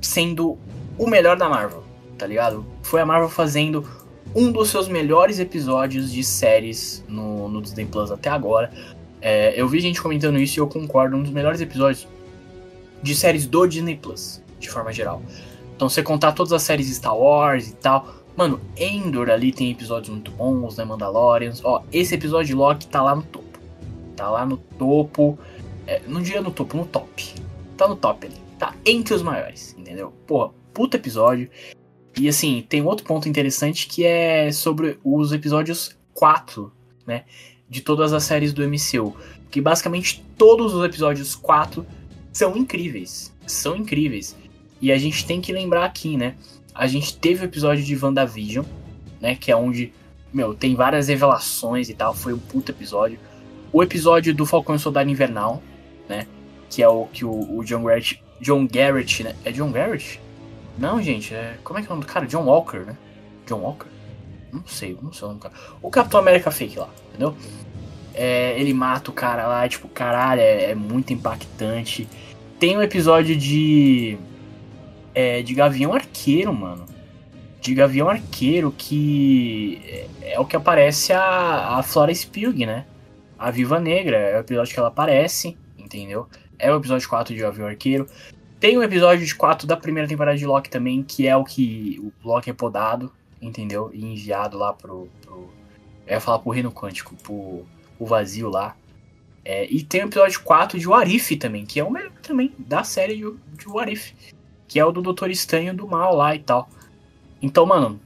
sendo 0.00 0.58
o 0.98 1.06
melhor 1.06 1.38
da 1.38 1.48
Marvel, 1.48 1.82
tá 2.18 2.26
ligado? 2.26 2.66
Foi 2.82 3.00
a 3.00 3.06
Marvel 3.06 3.30
fazendo 3.30 3.88
um 4.34 4.52
dos 4.52 4.68
seus 4.68 4.88
melhores 4.88 5.38
episódios 5.38 6.12
de 6.12 6.22
séries 6.22 7.02
no, 7.08 7.48
no 7.48 7.62
Disney 7.62 7.86
Plus 7.86 8.10
até 8.10 8.28
agora. 8.28 8.70
É, 9.22 9.58
eu 9.58 9.66
vi 9.66 9.80
gente 9.80 10.02
comentando 10.02 10.38
isso 10.38 10.58
e 10.58 10.60
eu 10.60 10.66
concordo, 10.66 11.16
um 11.16 11.22
dos 11.22 11.32
melhores 11.32 11.62
episódios 11.62 12.06
de 13.02 13.14
séries 13.14 13.46
do 13.46 13.66
Disney 13.66 13.96
Plus, 13.96 14.42
de 14.60 14.68
forma 14.68 14.92
geral. 14.92 15.22
Então, 15.74 15.88
você 15.88 16.02
contar 16.02 16.32
todas 16.32 16.52
as 16.52 16.62
séries 16.62 16.94
Star 16.94 17.16
Wars 17.16 17.70
e 17.70 17.74
tal. 17.74 18.06
Mano, 18.36 18.60
Endor 18.76 19.30
ali 19.30 19.50
tem 19.50 19.70
episódios 19.70 20.10
muito 20.10 20.30
bons, 20.30 20.76
né? 20.76 20.84
Mandalorians. 20.84 21.62
Ó, 21.64 21.82
esse 21.90 22.14
episódio 22.14 22.48
de 22.48 22.54
Loki 22.54 22.86
tá 22.86 23.02
lá 23.02 23.16
no 23.16 23.22
topo. 23.22 23.58
Tá 24.14 24.28
lá 24.28 24.44
no 24.44 24.58
topo. 24.58 25.38
É, 25.86 26.02
não 26.06 26.20
diria 26.20 26.42
no 26.42 26.50
topo, 26.50 26.76
no 26.76 26.84
top. 26.84 27.34
Tá 27.78 27.88
no 27.88 27.96
top 27.96 28.26
ali 28.26 28.41
tá 28.62 28.76
entre 28.86 29.12
os 29.12 29.22
maiores, 29.22 29.74
entendeu? 29.76 30.12
Porra, 30.24 30.52
puta 30.72 30.96
episódio. 30.96 31.50
E 32.16 32.28
assim, 32.28 32.64
tem 32.68 32.82
outro 32.82 33.04
ponto 33.04 33.28
interessante 33.28 33.88
que 33.88 34.04
é 34.04 34.52
sobre 34.52 34.98
os 35.02 35.32
episódios 35.32 35.96
4, 36.14 36.72
né? 37.04 37.24
De 37.68 37.80
todas 37.80 38.12
as 38.12 38.22
séries 38.22 38.52
do 38.52 38.62
MCU. 38.62 39.16
Que 39.50 39.60
basicamente 39.60 40.24
todos 40.38 40.74
os 40.74 40.84
episódios 40.84 41.34
4 41.34 41.84
são 42.32 42.56
incríveis. 42.56 43.34
São 43.46 43.74
incríveis. 43.74 44.36
E 44.80 44.92
a 44.92 44.98
gente 44.98 45.26
tem 45.26 45.40
que 45.40 45.52
lembrar 45.52 45.84
aqui, 45.84 46.16
né? 46.16 46.36
A 46.72 46.86
gente 46.86 47.16
teve 47.16 47.44
o 47.44 47.46
episódio 47.46 47.82
de 47.84 47.96
WandaVision, 47.96 48.64
né? 49.20 49.34
Que 49.34 49.50
é 49.50 49.56
onde, 49.56 49.92
meu, 50.32 50.54
tem 50.54 50.76
várias 50.76 51.08
revelações 51.08 51.88
e 51.88 51.94
tal. 51.94 52.14
Foi 52.14 52.32
um 52.32 52.38
puta 52.38 52.70
episódio. 52.70 53.18
O 53.72 53.82
episódio 53.82 54.32
do 54.32 54.46
Falcão 54.46 54.76
e 54.76 54.78
Soldado 54.78 55.10
Invernal, 55.10 55.60
né? 56.08 56.28
Que 56.70 56.82
é 56.82 56.88
o 56.88 57.06
que 57.06 57.24
o, 57.24 57.58
o 57.58 57.64
John 57.64 57.82
Garrett 57.82 58.22
John 58.42 58.66
Garrett, 58.66 59.22
né? 59.22 59.36
É 59.44 59.52
John 59.52 59.70
Garrett? 59.70 60.20
Não, 60.76 61.00
gente, 61.00 61.32
é. 61.32 61.56
Como 61.62 61.78
é 61.78 61.82
que 61.82 61.88
é 61.88 61.90
o 61.92 61.94
nome 61.94 62.06
do 62.06 62.12
cara? 62.12 62.26
John 62.26 62.42
Walker, 62.42 62.80
né? 62.80 62.96
John 63.46 63.60
Walker? 63.60 63.86
Não 64.52 64.66
sei, 64.66 64.98
não 65.00 65.12
sei 65.12 65.24
o 65.24 65.28
nome 65.28 65.40
do 65.40 65.42
cara. 65.44 65.54
O 65.80 65.88
Capitão 65.88 66.18
América 66.18 66.50
fake 66.50 66.76
lá, 66.76 66.90
entendeu? 67.08 67.36
É, 68.12 68.60
ele 68.60 68.74
mata 68.74 69.10
o 69.10 69.14
cara 69.14 69.46
lá, 69.46 69.66
tipo, 69.68 69.88
caralho, 69.88 70.40
é, 70.40 70.72
é 70.72 70.74
muito 70.74 71.12
impactante. 71.12 72.08
Tem 72.58 72.76
um 72.76 72.82
episódio 72.82 73.36
de. 73.36 74.18
É, 75.14 75.40
de 75.40 75.54
Gavião 75.54 75.94
Arqueiro, 75.94 76.52
mano. 76.52 76.86
De 77.60 77.74
Gavião 77.74 78.08
Arqueiro 78.08 78.74
que. 78.76 79.80
É, 80.20 80.32
é 80.32 80.40
o 80.40 80.44
que 80.44 80.56
aparece 80.56 81.12
a, 81.12 81.78
a 81.78 81.82
Flora 81.84 82.12
Spilg, 82.12 82.66
né? 82.66 82.86
A 83.38 83.52
Viva 83.52 83.78
Negra. 83.78 84.16
É 84.16 84.36
o 84.36 84.40
episódio 84.40 84.74
que 84.74 84.80
ela 84.80 84.88
aparece, 84.88 85.56
entendeu? 85.78 86.26
É 86.62 86.72
o 86.72 86.76
episódio 86.76 87.08
4 87.08 87.34
de 87.34 87.40
Gavião 87.40 87.66
Arqueiro. 87.66 88.06
Tem 88.60 88.78
o 88.78 88.82
episódio 88.82 89.26
de 89.26 89.34
4 89.34 89.66
da 89.66 89.76
primeira 89.76 90.08
temporada 90.08 90.38
de 90.38 90.46
Loki 90.46 90.70
também, 90.70 91.02
que 91.02 91.26
é 91.26 91.36
o 91.36 91.44
que 91.44 92.00
o 92.00 92.28
Loki 92.28 92.48
é 92.48 92.52
podado, 92.52 93.12
entendeu? 93.40 93.90
E 93.92 94.04
enviado 94.04 94.56
lá 94.56 94.72
pro. 94.72 95.08
pro 95.20 95.50
eu 96.06 96.14
ia 96.14 96.20
falar 96.20 96.38
pro 96.38 96.52
Reino 96.52 96.70
Quântico, 96.70 97.16
pro, 97.16 97.66
pro 97.98 98.06
vazio 98.06 98.48
lá. 98.48 98.76
É, 99.44 99.66
e 99.68 99.82
tem 99.82 100.04
o 100.04 100.06
episódio 100.06 100.40
4 100.42 100.78
de 100.78 100.86
Warif 100.86 101.36
também, 101.36 101.66
que 101.66 101.80
é 101.80 101.84
o 101.84 101.90
melhor 101.90 102.12
também 102.22 102.54
da 102.56 102.84
série 102.84 103.16
de, 103.16 103.34
de 103.58 103.68
Warif. 103.68 104.14
Que 104.68 104.78
é 104.78 104.84
o 104.84 104.92
do 104.92 105.02
Doutor 105.02 105.30
Estranho 105.30 105.74
do 105.74 105.86
Mal 105.88 106.14
lá 106.14 106.34
e 106.34 106.38
tal. 106.38 106.68
Então, 107.42 107.66
mano, 107.66 108.00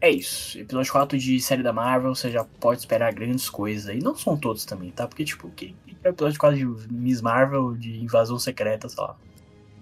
é 0.00 0.10
isso. 0.10 0.58
Episódio 0.58 0.92
4 0.92 1.18
de 1.18 1.40
série 1.40 1.62
da 1.62 1.72
Marvel, 1.72 2.14
você 2.14 2.30
já 2.30 2.44
pode 2.44 2.80
esperar 2.80 3.12
grandes 3.12 3.48
coisas 3.48 3.88
aí. 3.88 3.98
Não 4.00 4.16
são 4.16 4.36
todos 4.36 4.64
também, 4.64 4.90
tá? 4.90 5.06
Porque, 5.06 5.24
tipo, 5.24 5.48
que, 5.50 5.74
é 6.04 6.08
episódio 6.08 6.38
quase 6.38 6.58
de 6.58 6.92
Miss 6.92 7.20
Marvel, 7.20 7.74
de 7.74 7.98
invasão 7.98 8.38
secreta, 8.38 8.88
sei 8.88 9.02
lá. 9.02 9.16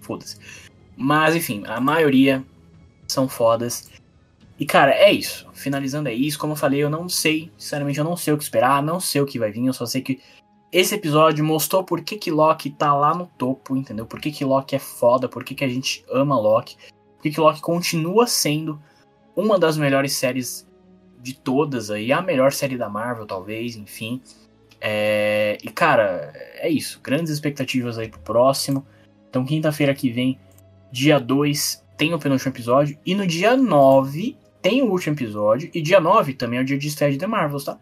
Foda-se. 0.01 0.37
Mas, 0.95 1.35
enfim, 1.35 1.63
a 1.67 1.79
maioria 1.79 2.43
são 3.07 3.29
fodas. 3.29 3.89
E, 4.59 4.65
cara, 4.65 4.91
é 4.91 5.11
isso. 5.11 5.47
Finalizando 5.53 6.09
é 6.09 6.13
isso. 6.13 6.39
Como 6.39 6.53
eu 6.53 6.57
falei, 6.57 6.83
eu 6.83 6.89
não 6.89 7.07
sei, 7.07 7.51
sinceramente, 7.57 7.99
eu 7.99 8.05
não 8.05 8.17
sei 8.17 8.33
o 8.33 8.37
que 8.37 8.43
esperar, 8.43 8.81
não 8.81 8.99
sei 8.99 9.21
o 9.21 9.25
que 9.25 9.37
vai 9.37 9.51
vir, 9.51 9.65
eu 9.65 9.73
só 9.73 9.85
sei 9.85 10.01
que 10.01 10.19
esse 10.71 10.95
episódio 10.95 11.45
mostrou 11.45 11.83
por 11.83 12.01
que, 12.01 12.17
que 12.17 12.31
Loki 12.31 12.71
tá 12.71 12.93
lá 12.93 13.15
no 13.15 13.27
topo, 13.37 13.75
entendeu? 13.77 14.05
Por 14.05 14.19
que, 14.19 14.31
que 14.31 14.43
Loki 14.43 14.75
é 14.75 14.79
foda, 14.79 15.29
por 15.29 15.43
que, 15.43 15.55
que 15.55 15.63
a 15.63 15.67
gente 15.67 16.03
ama 16.11 16.37
Loki, 16.37 16.75
por 17.15 17.23
que, 17.23 17.31
que 17.31 17.39
Loki 17.39 17.61
continua 17.61 18.27
sendo 18.27 18.81
uma 19.37 19.59
das 19.59 19.77
melhores 19.77 20.13
séries 20.13 20.67
de 21.19 21.35
todas 21.35 21.91
aí, 21.91 22.11
a 22.11 22.21
melhor 22.21 22.51
série 22.51 22.75
da 22.75 22.89
Marvel, 22.89 23.27
talvez, 23.27 23.75
enfim. 23.75 24.19
É, 24.81 25.57
e 25.63 25.69
cara, 25.69 26.33
é 26.55 26.67
isso. 26.69 26.99
Grandes 27.03 27.31
expectativas 27.31 27.99
aí 27.99 28.09
pro 28.09 28.19
próximo. 28.19 28.85
Então, 29.29 29.45
quinta-feira 29.45 29.93
que 29.93 30.09
vem, 30.09 30.39
dia 30.91 31.19
2, 31.19 31.85
tem 31.95 32.13
o 32.13 32.19
penúltimo 32.19 32.51
episódio. 32.51 32.97
E 33.05 33.13
no 33.13 33.27
dia 33.27 33.55
9 33.55 34.35
tem 34.61 34.81
o 34.81 34.89
último 34.89 35.15
episódio. 35.15 35.69
E 35.73 35.81
dia 35.81 35.99
9 35.99 36.33
também 36.33 36.59
é 36.59 36.61
o 36.63 36.65
dia 36.65 36.77
de 36.77 36.87
estreia 36.87 37.11
de 37.11 37.19
The 37.19 37.27
Marvels, 37.27 37.63
tá? 37.63 37.79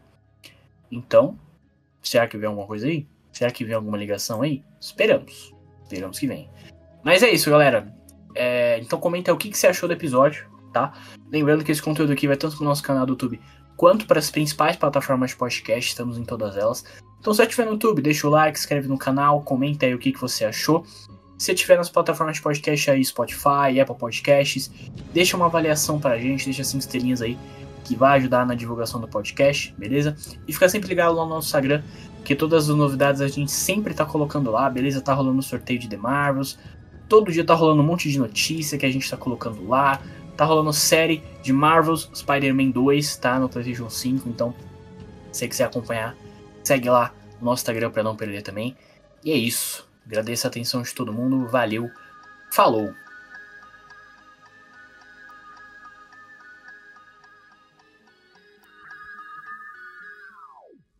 Então, 0.91 1.39
será 2.01 2.27
que 2.27 2.37
vem 2.37 2.47
alguma 2.47 2.67
coisa 2.67 2.87
aí? 2.87 3.07
Será 3.31 3.49
que 3.49 3.63
vem 3.63 3.75
alguma 3.75 3.97
ligação 3.97 4.41
aí? 4.41 4.61
Esperamos. 4.79 5.53
Esperamos 5.83 6.19
que 6.19 6.27
venha. 6.27 6.49
Mas 7.03 7.23
é 7.23 7.29
isso, 7.29 7.49
galera. 7.49 7.93
É, 8.33 8.79
então 8.79 8.99
comenta 8.99 9.31
o 9.31 9.37
que, 9.37 9.49
que 9.49 9.57
você 9.57 9.67
achou 9.67 9.87
do 9.87 9.93
episódio, 9.93 10.47
tá? 10.75 10.91
Lembrando 11.31 11.63
que 11.63 11.71
esse 11.71 11.81
conteúdo 11.81 12.11
aqui 12.11 12.27
vai 12.27 12.35
tanto 12.35 12.57
pro 12.57 12.65
nosso 12.65 12.83
canal 12.83 13.05
do 13.05 13.13
YouTube 13.13 13.39
quanto 13.77 14.05
para 14.05 14.19
as 14.19 14.29
principais 14.29 14.75
plataformas 14.75 15.29
de 15.29 15.37
podcast, 15.37 15.89
estamos 15.89 16.17
em 16.17 16.25
todas 16.25 16.57
elas. 16.57 16.83
Então 17.19 17.33
se 17.33 17.37
você 17.37 17.43
estiver 17.43 17.65
no 17.65 17.71
YouTube, 17.71 18.01
deixa 18.01 18.27
o 18.27 18.29
like, 18.29 18.59
inscreve 18.59 18.89
no 18.89 18.97
canal, 18.97 19.41
comenta 19.41 19.85
aí 19.85 19.95
o 19.95 19.97
que, 19.97 20.11
que 20.11 20.19
você 20.19 20.43
achou. 20.43 20.85
Se 21.37 21.53
estiver 21.53 21.77
nas 21.77 21.89
plataformas 21.89 22.35
de 22.37 22.41
podcast 22.41 22.91
aí, 22.91 23.03
Spotify, 23.03 23.79
Apple 23.81 23.95
Podcasts, 23.97 24.69
deixa 25.13 25.37
uma 25.37 25.45
avaliação 25.45 25.97
pra 25.97 26.17
gente, 26.17 26.43
deixa 26.43 26.63
cinco 26.63 26.79
estrelinhas 26.79 27.21
aí, 27.21 27.37
que 27.85 27.95
vai 27.95 28.17
ajudar 28.19 28.45
na 28.45 28.53
divulgação 28.53 28.99
do 28.99 29.07
podcast, 29.07 29.73
beleza? 29.77 30.15
E 30.45 30.51
fica 30.51 30.67
sempre 30.67 30.89
ligado 30.89 31.15
lá 31.15 31.23
no 31.23 31.29
nosso 31.29 31.47
Instagram, 31.47 31.81
que 32.23 32.35
todas 32.35 32.69
as 32.69 32.75
novidades 32.75 33.21
a 33.21 33.27
gente 33.27 33.51
sempre 33.51 33.93
tá 33.93 34.05
colocando 34.05 34.51
lá, 34.51 34.69
beleza? 34.69 35.01
Tá 35.01 35.13
rolando 35.13 35.41
sorteio 35.41 35.79
de 35.79 35.89
The 35.89 35.97
Marvels, 35.97 36.57
todo 37.07 37.31
dia 37.31 37.45
tá 37.45 37.53
rolando 37.53 37.81
um 37.81 37.85
monte 37.85 38.09
de 38.09 38.17
notícia 38.17 38.77
que 38.77 38.85
a 38.85 38.91
gente 38.91 39.09
tá 39.09 39.17
colocando 39.17 39.67
lá, 39.67 40.01
tá 40.35 40.45
rolando 40.45 40.73
série 40.73 41.23
de 41.41 41.53
Marvels 41.53 42.09
Spider-Man 42.13 42.71
2, 42.71 43.17
tá? 43.17 43.39
No 43.39 43.49
PlayStation 43.49 43.89
5, 43.89 44.29
então, 44.29 44.53
se 45.31 45.39
você 45.39 45.47
quiser 45.47 45.65
acompanhar, 45.65 46.15
segue 46.63 46.89
lá 46.89 47.13
no 47.39 47.45
nosso 47.45 47.61
Instagram 47.61 47.91
pra 47.91 48.03
não 48.03 48.15
perder 48.15 48.41
também. 48.41 48.75
E 49.23 49.31
é 49.31 49.35
isso. 49.35 49.87
Agradeço 50.05 50.45
a 50.45 50.49
atenção 50.49 50.81
de 50.81 50.93
todo 50.93 51.13
mundo. 51.13 51.47
Valeu. 51.47 51.89
Falou. 52.51 52.93